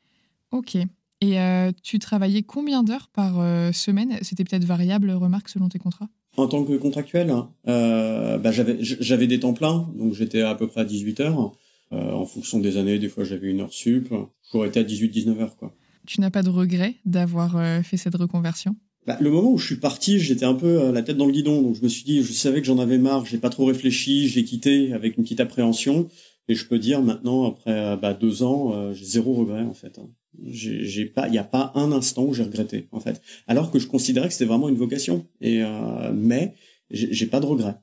[0.52, 0.76] Ok.
[0.76, 3.36] Et euh, tu travaillais combien d'heures par
[3.74, 4.18] semaine?
[4.22, 6.10] C'était peut-être variable, remarque, selon tes contrats?
[6.38, 7.34] En tant que contractuel,
[7.68, 11.52] euh, bah, j'avais des temps pleins, donc j'étais à peu près à 18 heures.
[11.94, 14.14] Euh, en fonction des années, des fois j'avais une heure sup.
[14.52, 15.58] J'aurais été à 18-19 heures.
[15.58, 15.74] Quoi.
[16.06, 18.76] Tu n'as pas de regret d'avoir euh, fait cette reconversion?
[19.08, 21.32] Bah, Le moment où je suis parti, j'étais un peu euh, la tête dans le
[21.32, 23.66] guidon, donc je me suis dit, je savais que j'en avais marre, j'ai pas trop
[23.66, 26.08] réfléchi, j'ai quitté avec une petite appréhension.
[26.50, 29.98] Et je peux dire maintenant, après euh, bah, deux ans, j'ai zéro regret en fait.
[30.00, 30.08] Hein.
[30.46, 33.22] J'ai pas, il n'y a pas un instant où j'ai regretté en fait.
[33.48, 35.26] Alors que je considérais que c'était vraiment une vocation.
[35.42, 36.54] Et euh, mais
[36.92, 37.76] j'ai pas de regrets.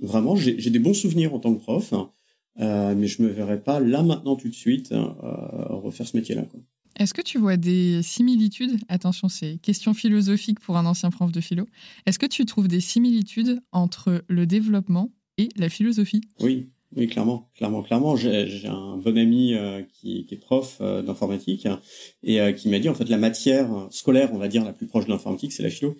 [0.00, 2.10] Vraiment, j'ai des bons souvenirs en tant que prof, hein.
[2.60, 5.04] euh, mais je me verrais pas là maintenant tout de suite euh,
[5.68, 6.44] refaire ce métier-là.
[6.96, 11.40] Est-ce que tu vois des similitudes Attention, c'est question philosophique pour un ancien prof de
[11.40, 11.66] philo.
[12.06, 16.20] Est-ce que tu trouves des similitudes entre le développement et la philosophie?
[16.40, 18.16] Oui, oui, clairement, clairement, clairement.
[18.16, 21.68] J'ai un bon ami euh, qui, qui, est prof euh, d'informatique
[22.24, 24.88] et euh, qui m'a dit en fait la matière scolaire, on va dire la plus
[24.88, 25.96] proche de l'informatique, c'est la philo.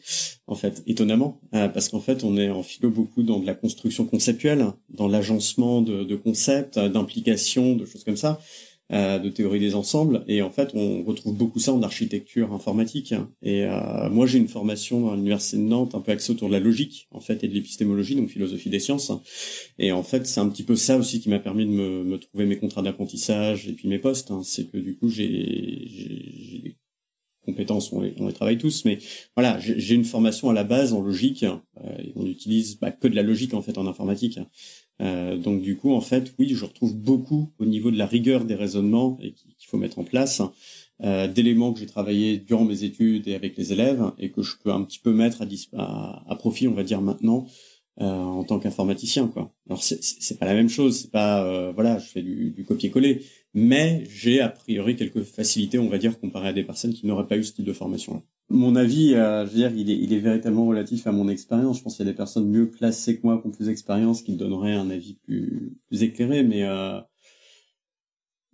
[0.48, 4.04] En fait, étonnamment, parce qu'en fait, on est en philo beaucoup dans de la construction
[4.04, 8.40] conceptuelle, dans l'agencement de, de concepts, d'implications, de choses comme ça.
[8.92, 10.24] Euh, de théorie des ensembles.
[10.26, 13.14] Et en fait, on retrouve beaucoup ça en architecture informatique.
[13.40, 16.54] Et euh, moi, j'ai une formation à l'université de Nantes un peu axée autour de
[16.54, 19.12] la logique, en fait, et de l'épistémologie, donc philosophie des sciences.
[19.78, 22.18] Et en fait, c'est un petit peu ça aussi qui m'a permis de me, me,
[22.18, 24.32] trouver mes contrats d'apprentissage et puis mes postes.
[24.32, 24.40] Hein.
[24.42, 26.76] C'est que du coup, j'ai des
[27.46, 28.98] compétences, on les, on les, travaille tous, mais
[29.36, 31.44] voilà, j'ai une formation à la base en logique.
[31.44, 34.40] Euh, on utilise bah, que de la logique en fait en informatique.
[35.00, 38.44] Euh, donc du coup, en fait, oui, je retrouve beaucoup au niveau de la rigueur
[38.44, 40.42] des raisonnements et qu'il faut mettre en place
[41.02, 44.56] euh, d'éléments que j'ai travaillé durant mes études et avec les élèves et que je
[44.62, 45.42] peux un petit peu mettre
[45.72, 47.46] à, à, profit, on va dire maintenant,
[48.02, 49.28] euh, en tant qu'informaticien.
[49.28, 49.50] Quoi.
[49.66, 53.22] Alors c'est pas la même chose, c'est pas euh, voilà, je fais du, du copier-coller,
[53.54, 57.26] mais j'ai a priori quelques facilités, on va dire, comparé à des personnes qui n'auraient
[57.26, 58.20] pas eu ce type de formation-là
[58.50, 61.78] mon avis, euh, je veux dire, il est, véritablement relatif à mon expérience.
[61.78, 64.22] Je pense qu'il y a des personnes mieux placées que moi qui ont plus d'expérience
[64.22, 67.00] qui donneraient un avis plus, éclairé, mais euh,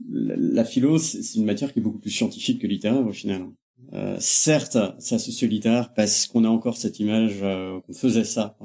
[0.08, 3.46] la, philo, c'est une matière qui est beaucoup plus scientifique que littéraire au final.
[3.92, 8.56] Euh, certes, c'est socio-littéraire parce qu'on a encore cette image euh, qu'on faisait ça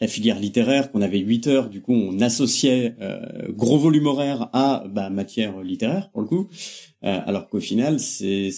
[0.00, 4.48] la, filière littéraire, qu'on avait 8 heures, du coup on associait euh, gros volume horaire
[4.52, 6.48] à bah, matière littéraire pour le coup,
[7.02, 8.50] alors qu'au final c'est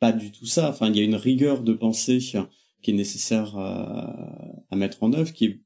[0.00, 0.70] pas du tout ça.
[0.70, 2.18] Enfin, il y a une rigueur de pensée
[2.82, 5.60] qui est nécessaire à, mettre en œuvre, qui est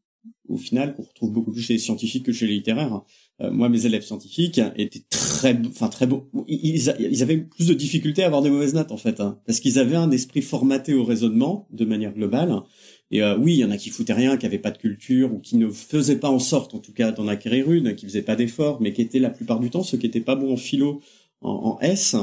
[0.48, 3.02] au final qu'on retrouve beaucoup plus chez les scientifiques que chez les littéraires.
[3.40, 6.28] Euh, moi, mes élèves scientifiques étaient très, enfin très beaux.
[6.48, 6.90] Ils,
[7.22, 9.96] avaient plus de difficultés à avoir des mauvaises notes en fait, hein, parce qu'ils avaient
[9.96, 12.62] un esprit formaté au raisonnement de manière globale.
[13.10, 15.32] Et euh, oui, il y en a qui foutaient rien, qui avaient pas de culture
[15.32, 18.22] ou qui ne faisaient pas en sorte, en tout cas, d'en acquérir une, qui faisaient
[18.22, 20.56] pas d'efforts, mais qui étaient la plupart du temps ceux qui étaient pas bons en
[20.56, 21.00] philo,
[21.42, 22.16] en S,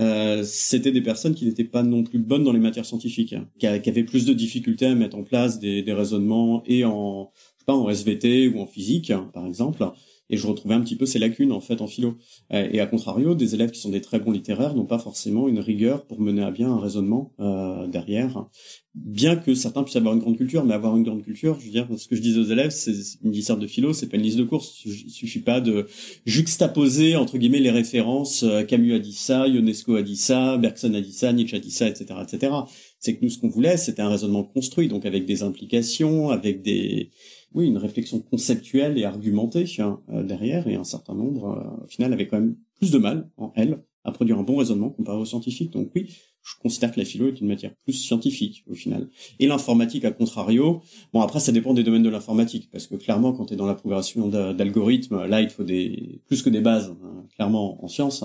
[0.00, 3.48] euh, c'était des personnes qui n'étaient pas non plus bonnes dans les matières scientifiques, hein,
[3.58, 7.60] qui, avaient plus de difficultés à mettre en place des, des raisonnements et en, je
[7.60, 9.84] sais pas, en SVT ou en physique, par exemple,
[10.30, 12.16] et je retrouvais un petit peu ces lacunes en fait en philo.
[12.52, 15.48] Euh, et à contrario, des élèves qui sont des très bons littéraires n'ont pas forcément
[15.48, 18.46] une rigueur pour mener à bien un raisonnement euh, derrière.
[18.94, 21.72] Bien que certains puissent avoir une grande culture, mais avoir une grande culture, je veux
[21.72, 22.94] dire, ce que je dis aux élèves, c'est
[23.24, 24.82] une disserte de philo, c'est pas une liste de courses.
[24.84, 25.88] Il suffit pas de
[26.26, 28.44] juxtaposer entre guillemets les références.
[28.44, 31.60] Euh, Camus a dit ça, Ionesco a dit ça, Bergson a dit ça, Nietzsche a
[31.60, 32.52] dit ça, etc., etc.
[32.98, 36.62] C'est que nous, ce qu'on voulait, c'était un raisonnement construit, donc avec des implications, avec
[36.62, 37.10] des
[37.54, 41.86] oui, une réflexion conceptuelle et argumentée hein, euh, derrière, et un certain nombre, euh, au
[41.86, 45.16] final, avait quand même plus de mal, en elle, à produire un bon raisonnement comparé
[45.16, 45.70] aux scientifiques.
[45.70, 46.10] Donc oui,
[46.42, 49.08] je considère que la philo est une matière plus scientifique, au final.
[49.38, 50.82] Et l'informatique, à contrario,
[51.12, 53.66] bon, après, ça dépend des domaines de l'informatique, parce que clairement, quand tu es dans
[53.66, 58.24] la progression d'algorithmes, là, il faut des plus que des bases, hein, clairement, en sciences.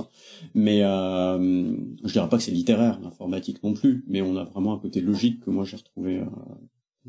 [0.53, 1.71] Mais euh,
[2.03, 4.99] je dirais pas que c'est littéraire, l'informatique non plus, mais on a vraiment un côté
[4.99, 6.17] logique que moi, j'ai retrouvé...
[6.17, 6.25] Euh,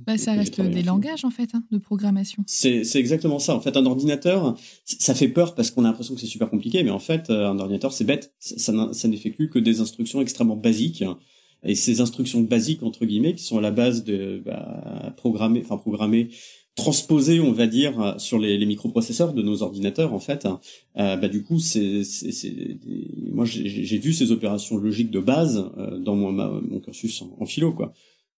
[0.06, 2.42] bah, ça reste des langages en fait hein, de programmation.
[2.46, 3.54] C'est exactement ça.
[3.54, 6.82] En fait, un ordinateur, ça fait peur parce qu'on a l'impression que c'est super compliqué,
[6.82, 8.34] mais en fait, euh, un ordinateur, c'est bête.
[8.38, 11.04] Ça, ça n'effectue que des instructions extrêmement basiques.
[11.62, 15.76] Et ces instructions basiques entre guillemets, qui sont à la base de bah, programmer, enfin
[15.76, 16.30] programmer,
[16.74, 20.46] transposer, on va dire, sur les, les microprocesseurs de nos ordinateurs, en fait.
[20.96, 22.02] Euh, bah du coup, c'est,
[23.30, 27.44] moi j'ai vu ces opérations logiques de base euh, dans mon, mon cursus en, en
[27.44, 27.92] philo, quoi.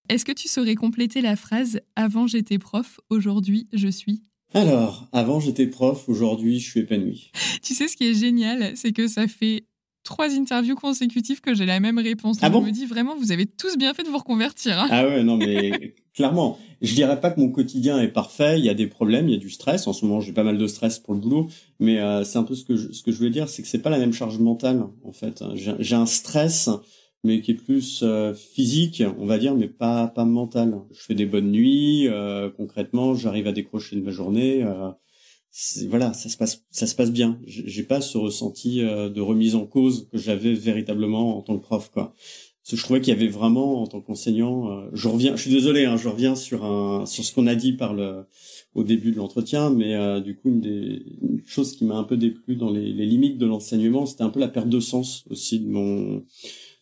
[0.08, 4.22] Est-ce que tu saurais compléter la phrase Avant j'étais prof, aujourd'hui je suis
[4.52, 7.30] Alors, avant j'étais prof, aujourd'hui je suis épanoui.
[7.62, 9.64] tu sais ce qui est génial, c'est que ça fait
[10.04, 12.38] trois interviews consécutives que j'ai la même réponse.
[12.42, 14.78] Ah bon je me dis vraiment, vous avez tous bien fait de vous reconvertir.
[14.78, 14.88] Hein.
[14.90, 18.58] ah ouais, non mais clairement, je dirais pas que mon quotidien est parfait.
[18.58, 19.86] Il y a des problèmes, il y a du stress.
[19.86, 21.48] En ce moment, j'ai pas mal de stress pour le boulot,
[21.78, 23.68] mais euh, c'est un peu ce que je, ce que je voulais dire, c'est que
[23.68, 25.44] c'est pas la même charge mentale en fait.
[25.54, 26.68] J'ai un stress
[27.24, 30.80] mais qui est plus euh, physique, on va dire, mais pas pas mental.
[30.92, 34.62] Je fais des bonnes nuits, euh, concrètement, j'arrive à décrocher de ma journée.
[34.64, 34.90] Euh,
[35.88, 37.38] voilà, ça se passe ça se passe bien.
[37.46, 41.90] J'ai pas ce ressenti de remise en cause que j'avais véritablement en tant que prof,
[41.92, 42.14] quoi.
[42.62, 44.86] Parce que je trouvais qu'il y avait vraiment en tant qu'enseignant.
[44.92, 47.72] je reviens, je suis désolé, hein, je reviens sur un sur ce qu'on a dit
[47.74, 48.24] par le
[48.74, 52.16] au début de l'entretien, mais du coup une des une chose qui m'a un peu
[52.16, 55.60] déplu dans les, les limites de l'enseignement, c'était un peu la perte de sens aussi
[55.60, 56.24] de mon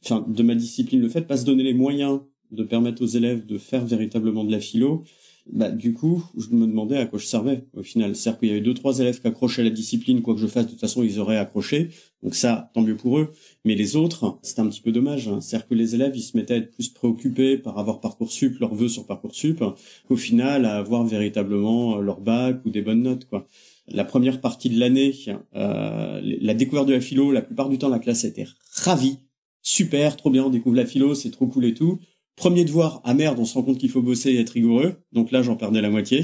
[0.05, 2.20] enfin, de ma discipline, le fait de pas se donner les moyens
[2.51, 5.05] de permettre aux élèves de faire véritablement de la philo,
[5.53, 8.14] bah, du coup, je me demandais à quoi je servais au final.
[8.14, 10.66] C'est-à-dire qu'il y avait deux, trois élèves qui accrochaient la discipline, quoi que je fasse,
[10.66, 11.90] de toute façon, ils auraient accroché.
[12.22, 13.30] Donc ça, tant mieux pour eux.
[13.64, 15.28] Mais les autres, c'était un petit peu dommage.
[15.28, 15.40] Hein.
[15.40, 18.74] C'est-à-dire que les élèves, ils se mettaient à être plus préoccupés par avoir Parcoursup, leurs
[18.74, 19.62] vœux sur Parcoursup,
[20.07, 23.46] qu'au final, à avoir véritablement leur bac ou des bonnes notes, quoi.
[23.92, 25.12] La première partie de l'année,
[25.57, 29.18] euh, la découverte de la philo, la plupart du temps, la classe été ravie
[29.62, 31.98] super, trop bien, on découvre la philo, c'est trop cool et tout.
[32.36, 34.94] Premier devoir, ah merde, on se rend compte qu'il faut bosser et être rigoureux.
[35.12, 36.22] Donc là, j'en perdais la moitié.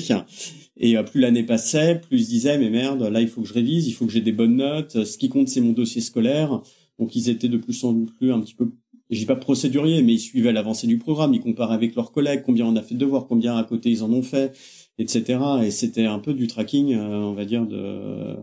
[0.78, 3.52] Et euh, plus l'année passait, plus je disais, mais merde, là, il faut que je
[3.52, 5.04] révise, il faut que j'ai des bonnes notes.
[5.04, 6.62] Ce qui compte, c'est mon dossier scolaire.
[6.98, 8.72] Donc ils étaient de plus en plus un petit peu,
[9.10, 12.66] dis pas procédurier, mais ils suivaient l'avancée du programme, ils comparaient avec leurs collègues, combien
[12.66, 14.56] on a fait de devoirs, combien à côté ils en ont fait,
[14.98, 15.38] etc.
[15.64, 18.36] Et c'était un peu du tracking, euh, on va dire, de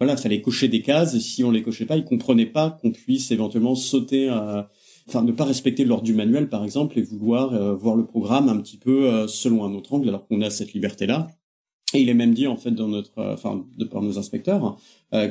[0.00, 1.18] voilà, fallait cocher des cases.
[1.18, 4.70] Si on les cochait pas, ils comprenaient pas qu'on puisse éventuellement sauter, à,
[5.06, 8.48] enfin ne pas respecter l'ordre du manuel par exemple et vouloir euh, voir le programme
[8.48, 11.28] un petit peu euh, selon un autre angle alors qu'on a cette liberté là.
[11.92, 13.02] Et il est même dit en fait euh,
[13.76, 14.78] de par nos inspecteurs,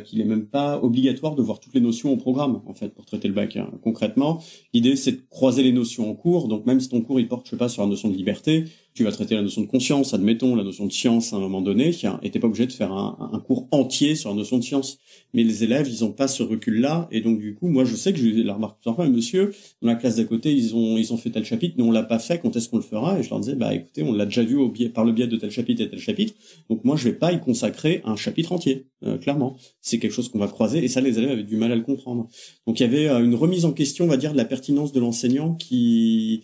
[0.04, 3.06] qu'il est même pas obligatoire de voir toutes les notions au programme en fait pour
[3.06, 3.56] traiter le bac.
[3.56, 3.72] Hein.
[3.82, 4.44] Concrètement,
[4.74, 6.50] l'idée c'est de croiser les notions en cours.
[6.50, 8.66] Donc même si ton cours il porte je sais pas sur la notion de liberté,
[9.00, 11.62] tu vas traiter la notion de conscience, admettons la notion de science à un moment
[11.62, 14.62] donné, et t'es pas obligé de faire un, un, cours entier sur la notion de
[14.62, 14.98] science.
[15.34, 18.12] Mais les élèves, ils ont pas ce recul-là, et donc du coup, moi, je sais
[18.12, 21.14] que je la remarque plusieurs fois, monsieur, dans la classe d'à côté, ils ont ils
[21.14, 22.40] ont fait tel chapitre, mais on l'a pas fait.
[22.40, 23.18] Quand est-ce qu'on le fera?
[23.18, 25.28] Et je leur disais, bah écoutez, on l'a déjà vu au biais, par le biais
[25.28, 26.34] de tel chapitre et tel chapitre.
[26.70, 29.56] Donc moi, je vais pas y consacrer un chapitre entier, euh, clairement.
[29.80, 31.84] C'est quelque chose qu'on va croiser, et ça, les élèves avaient du mal à le
[31.84, 32.28] comprendre.
[32.68, 34.92] Donc il y avait euh, une remise en question, on va dire, de la pertinence
[34.92, 36.44] de l'enseignant qui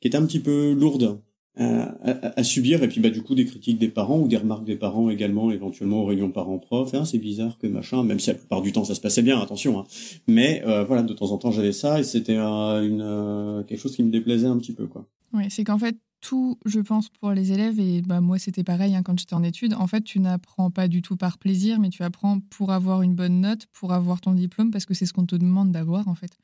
[0.00, 1.20] qui était un petit peu lourde
[1.56, 2.82] à, subir.
[2.82, 5.50] Et puis bah du coup des critiques des parents ou des remarques des parents également
[5.50, 6.94] éventuellement aux réunions parents-prof.
[6.94, 9.40] Hein, c'est bizarre que machin même si la plupart du temps ça se passait bien
[9.40, 9.84] attention hein.
[10.26, 13.96] mais euh, voilà de temps en temps j'avais ça et c'était une euh, quelque chose
[13.96, 15.06] qui me déplaisait un petit peu quoi.
[15.32, 18.94] Oui c'est qu'en fait tout je pense pour les élèves et bah moi c'était pareil
[18.94, 21.88] hein, quand j'étais en études en fait tu n'apprends pas du tout par plaisir mais
[21.88, 25.12] tu apprends pour avoir une bonne note pour avoir ton diplôme parce que c'est ce
[25.12, 26.38] qu'on te demande d'avoir en fait.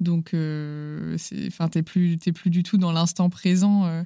[0.00, 4.04] Donc euh, enfin t'es plus t'es plus du tout dans l'instant présent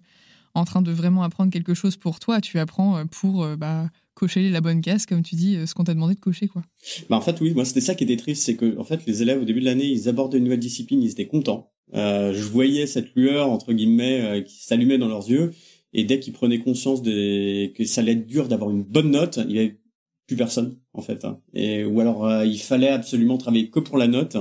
[0.56, 2.40] en train de vraiment apprendre quelque chose pour toi.
[2.40, 5.74] Tu apprends euh, pour euh, bah, cocher la bonne case, comme tu dis, euh, ce
[5.74, 6.48] qu'on t'a demandé de cocher.
[6.48, 6.62] quoi.
[7.10, 9.22] Bah en fait, oui, moi, c'était ça qui était triste, c'est que en fait, les
[9.22, 11.70] élèves, au début de l'année, ils abordaient une nouvelle discipline, ils étaient contents.
[11.92, 15.52] je voyais cette lueur, entre guillemets, qui s'allumait dans leurs yeux.
[15.92, 17.72] Et dès qu'ils prenaient conscience des...
[17.76, 19.78] que ça allait être dur d'avoir une bonne note, il y avait
[20.26, 21.24] plus personne en fait.
[21.24, 21.40] Hein.
[21.54, 24.36] Et ou alors il fallait absolument travailler que pour la note.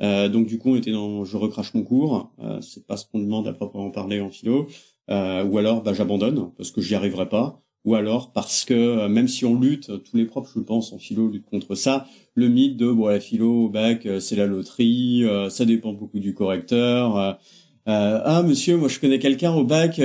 [0.00, 2.32] donc du coup, on était dans je recrache mon cours.
[2.62, 4.68] c'est pas ce qu'on demande à proprement parler en philo.
[5.08, 9.28] Ou alors, bah, j'abandonne parce que j'y arriverai pas ou alors parce que euh, même
[9.28, 12.76] si on lutte, tous les profs, je pense, en philo luttent contre ça, le mythe
[12.76, 16.34] de bon la philo au bac euh, c'est la loterie, euh, ça dépend beaucoup du
[16.34, 17.38] correcteur.
[17.86, 19.98] ah monsieur, moi je connais quelqu'un au bac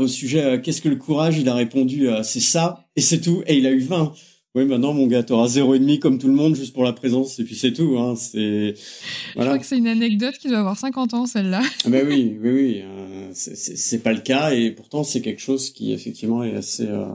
[0.00, 3.56] au sujet qu'est-ce que le courage, il a répondu c'est ça et c'est tout et
[3.56, 4.12] il a eu 20.
[4.54, 6.94] Oui, maintenant, mon gars, t'auras zéro et demi comme tout le monde, juste pour la
[6.94, 7.98] présence, et puis c'est tout.
[7.98, 8.16] Hein.
[8.16, 8.74] C'est.
[8.74, 11.60] Je crois que c'est une anecdote qui doit avoir 50 ans, celle-là.
[11.84, 12.80] Ah ben oui, oui, oui.
[12.82, 17.06] Euh, c'est pas le cas, et pourtant, c'est quelque chose qui, effectivement, est assez, euh,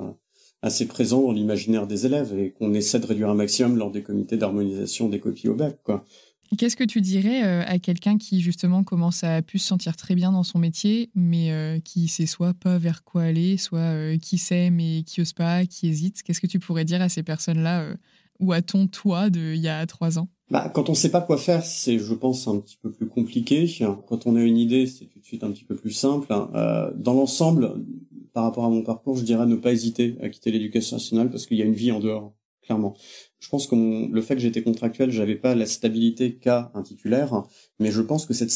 [0.61, 4.03] assez présent dans l'imaginaire des élèves, et qu'on essaie de réduire un maximum lors des
[4.03, 6.05] comités d'harmonisation des copies au bac, quoi.
[6.57, 10.13] Qu'est-ce que tu dirais euh, à quelqu'un qui justement commence à plus se sentir très
[10.13, 14.17] bien dans son métier, mais euh, qui sait soit pas vers quoi aller, soit euh,
[14.17, 16.21] qui sait mais qui ose pas, qui hésite?
[16.21, 17.85] Qu'est-ce que tu pourrais dire à ces personnes-là
[18.39, 20.27] ou à ton toi de il y a trois ans?
[20.51, 23.67] Bah, quand on sait pas quoi faire, c'est, je pense, un petit peu plus compliqué.
[24.07, 26.27] Quand on a une idée, c'est tout de suite un petit peu plus simple.
[26.27, 27.73] dans l'ensemble,
[28.33, 31.47] par rapport à mon parcours, je dirais ne pas hésiter à quitter l'éducation nationale parce
[31.47, 32.33] qu'il y a une vie en dehors
[32.63, 32.95] clairement.
[33.39, 37.43] Je pense que le fait que j'étais contractuel, j'avais pas la stabilité qu'a un titulaire,
[37.79, 38.51] mais je pense que cette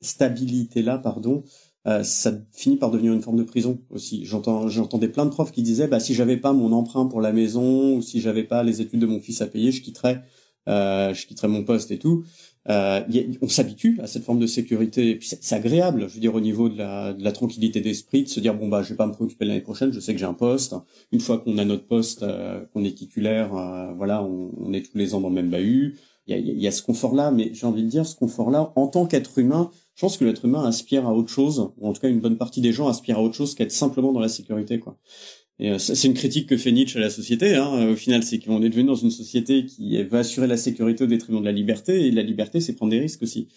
[0.00, 1.44] stabilité-là, pardon,
[1.86, 4.24] euh, ça finit par devenir une forme de prison aussi.
[4.24, 7.32] J'entends, j'entendais plein de profs qui disaient, bah si j'avais pas mon emprunt pour la
[7.32, 10.22] maison ou si j'avais pas les études de mon fils à payer, je quitterais,
[10.68, 12.24] euh, je quitterais mon poste et tout.
[12.70, 13.00] Euh,
[13.40, 15.10] on s'habitue à cette forme de sécurité.
[15.10, 18.24] Et puis c'est agréable, je veux dire, au niveau de la, de la tranquillité d'esprit,
[18.24, 20.18] de se dire bon bah je vais pas me préoccuper l'année prochaine, je sais que
[20.18, 20.74] j'ai un poste.
[21.12, 24.82] Une fois qu'on a notre poste, euh, qu'on est titulaire, euh, voilà, on, on, est
[24.82, 25.96] tous les ans dans le même bahut.
[26.26, 28.86] Il y a, y a ce confort-là, mais j'ai envie de dire ce confort-là en
[28.86, 29.70] tant qu'être humain.
[29.94, 32.36] Je pense que l'être humain aspire à autre chose, ou en tout cas une bonne
[32.36, 34.98] partie des gens aspirent à autre chose qu'être simplement dans la sécurité, quoi.
[35.60, 37.56] Euh, c'est une critique que fait Nietzsche à la société.
[37.56, 37.88] Hein.
[37.88, 41.06] Au final, c'est qu'on est devenu dans une société qui va assurer la sécurité au
[41.08, 43.48] détriment de la liberté, et la liberté, c'est prendre des risques aussi.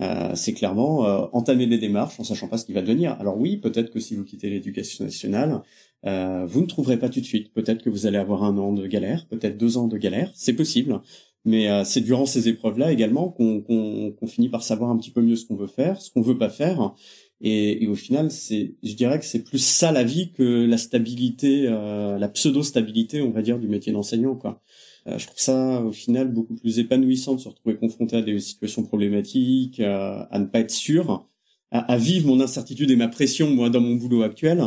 [0.00, 3.16] Euh, c'est clairement euh, entamer des démarches en sachant pas ce qui va devenir.
[3.18, 5.62] Alors oui, peut-être que si vous quittez l'éducation nationale,
[6.04, 7.52] euh, vous ne trouverez pas tout de suite.
[7.52, 10.54] Peut-être que vous allez avoir un an de galère, peut-être deux ans de galère, c'est
[10.54, 11.00] possible.
[11.48, 15.46] Mais c'est durant ces épreuves-là également qu'on finit par savoir un petit peu mieux ce
[15.46, 16.92] qu'on veut faire, ce qu'on veut pas faire,
[17.40, 20.78] et, et, au final, c'est, je dirais que c'est plus ça la vie que la
[20.78, 24.62] stabilité, euh, la pseudo-stabilité, on va dire, du métier d'enseignant, quoi.
[25.06, 28.40] Euh, je trouve ça, au final, beaucoup plus épanouissant de se retrouver confronté à des
[28.40, 31.28] situations problématiques, euh, à ne pas être sûr,
[31.70, 34.64] à, à, vivre mon incertitude et ma pression, moi, dans mon boulot actuel,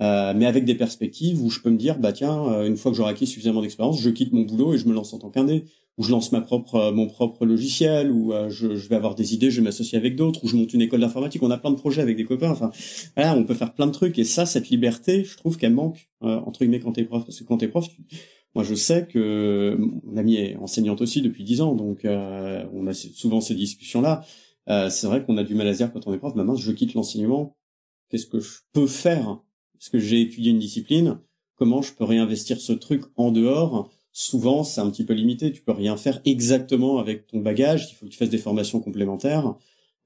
[0.00, 2.96] euh, mais avec des perspectives où je peux me dire, bah tiens, une fois que
[2.96, 5.64] j'aurai acquis suffisamment d'expérience, je quitte mon boulot et je me lance en tant qu'indé
[5.98, 9.14] où je lance ma propre euh, mon propre logiciel, où euh, je, je, vais avoir
[9.14, 11.42] des idées, je vais m'associer avec d'autres, où je monte une école d'informatique.
[11.42, 12.50] On a plein de projets avec des copains.
[12.50, 12.70] Enfin,
[13.16, 14.18] voilà, on peut faire plein de trucs.
[14.18, 17.24] Et ça, cette liberté, je trouve qu'elle manque euh, entre guillemets quand t'es prof.
[17.24, 17.86] Parce que quand t'es prof,
[18.54, 22.94] moi, je sais que mon amie est enseignante aussi depuis dix ans, donc on a
[22.94, 24.24] souvent ces discussions-là.
[24.88, 26.60] c'est vrai qu'on a du mal à se dire quand on est prof, bah mince,
[26.60, 27.58] je quitte l'enseignement.
[28.08, 29.42] Qu'est-ce que je peux faire?
[29.74, 31.18] Parce que j'ai étudié une discipline.
[31.56, 33.90] Comment je peux réinvestir ce truc en dehors?
[34.16, 35.52] Souvent c'est un petit peu limité.
[35.52, 37.88] Tu peux rien faire exactement avec ton bagage.
[37.90, 39.54] Il faut que tu fasses des formations complémentaires.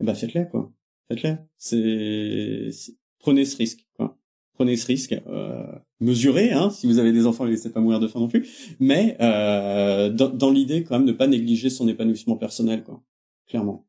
[0.01, 0.73] Eh ben faites-les quoi.
[1.09, 1.37] Faites-les.
[1.57, 4.19] C'est prenez ce risque quoi.
[4.55, 5.15] Prenez ce risque.
[5.29, 5.65] Euh,
[6.01, 6.71] mesurez hein.
[6.71, 8.49] Si vous avez des enfants, ne laissez pas mourir de faim non plus.
[8.81, 13.01] Mais euh, dans, dans l'idée quand même de pas négliger son épanouissement personnel quoi.
[13.47, 13.87] Clairement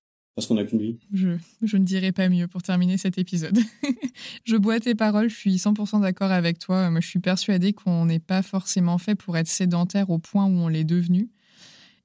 [0.47, 0.97] qu'on n'a qu'une.
[1.13, 1.37] Je,
[1.77, 3.57] ne dirais pas mieux pour terminer cet épisode.
[4.45, 6.89] je bois tes paroles, je suis 100% d'accord avec toi.
[6.89, 10.51] Moi, je suis persuadée qu'on n'est pas forcément fait pour être sédentaire au point où
[10.51, 11.29] on l'est devenu.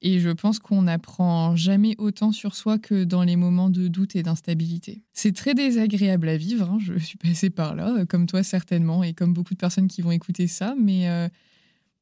[0.01, 4.15] Et je pense qu'on n'apprend jamais autant sur soi que dans les moments de doute
[4.15, 5.01] et d'instabilité.
[5.13, 6.77] C'est très désagréable à vivre, hein.
[6.79, 10.11] je suis passée par là, comme toi certainement, et comme beaucoup de personnes qui vont
[10.11, 11.27] écouter ça, mais euh,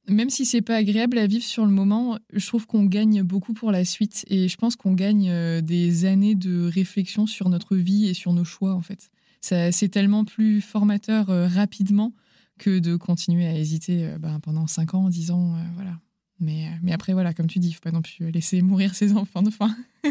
[0.07, 3.53] même si c'est pas agréable à vivre sur le moment, je trouve qu'on gagne beaucoup
[3.53, 7.75] pour la suite et je pense qu'on gagne euh, des années de réflexion sur notre
[7.75, 9.09] vie et sur nos choix en fait.
[9.41, 12.13] C'est tellement plus formateur euh, rapidement
[12.57, 15.99] que de continuer à hésiter euh, ben, pendant 5 ans, 10 ans, voilà.
[16.41, 19.41] Mais, après, voilà, comme tu dis, il faut pas non plus laisser mourir ses enfants
[19.41, 19.73] de faim.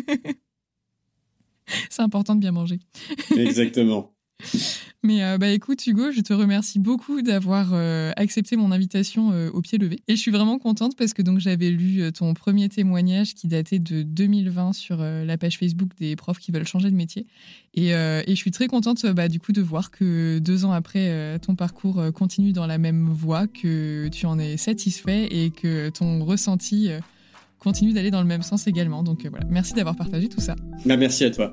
[1.90, 2.78] c'est important de bien manger.
[3.36, 4.13] Exactement.
[5.05, 9.51] Mais euh, bah écoute Hugo, je te remercie beaucoup d'avoir euh, accepté mon invitation euh,
[9.51, 10.01] au pied levé.
[10.09, 13.78] Et je suis vraiment contente parce que donc j'avais lu ton premier témoignage qui datait
[13.78, 17.26] de 2020 sur la page Facebook des profs qui veulent changer de métier.
[17.74, 21.39] Et, et je suis très contente bah, du coup de voir que deux ans après
[21.41, 26.24] ton parcours continue dans la même voie, que tu en es satisfait et que ton
[26.24, 26.89] ressenti
[27.59, 29.03] continue d'aller dans le même sens également.
[29.03, 30.55] Donc voilà, merci d'avoir partagé tout ça.
[30.87, 31.53] Bah, merci à toi.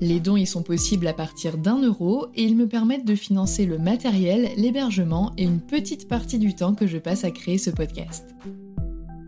[0.00, 3.66] Les dons y sont possibles à partir d'un euro et ils me permettent de financer
[3.66, 7.70] le matériel, l'hébergement et une petite partie du temps que je passe à créer ce
[7.70, 8.24] podcast.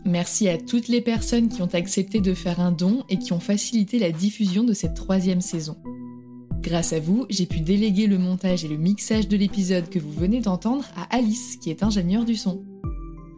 [0.03, 3.39] Merci à toutes les personnes qui ont accepté de faire un don et qui ont
[3.39, 5.77] facilité la diffusion de cette troisième saison.
[6.59, 10.11] Grâce à vous, j'ai pu déléguer le montage et le mixage de l'épisode que vous
[10.11, 12.63] venez d'entendre à Alice, qui est ingénieure du son.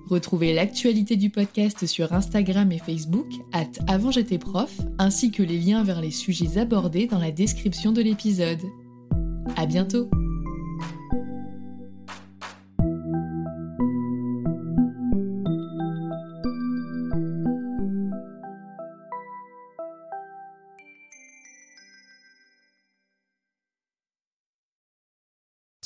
[0.08, 5.58] Retrouvez l'actualité du podcast sur Instagram et Facebook, at avant j'étais prof, ainsi que les
[5.58, 8.62] liens vers les sujets abordés dans la description de l'épisode.
[9.56, 10.10] À bientôt!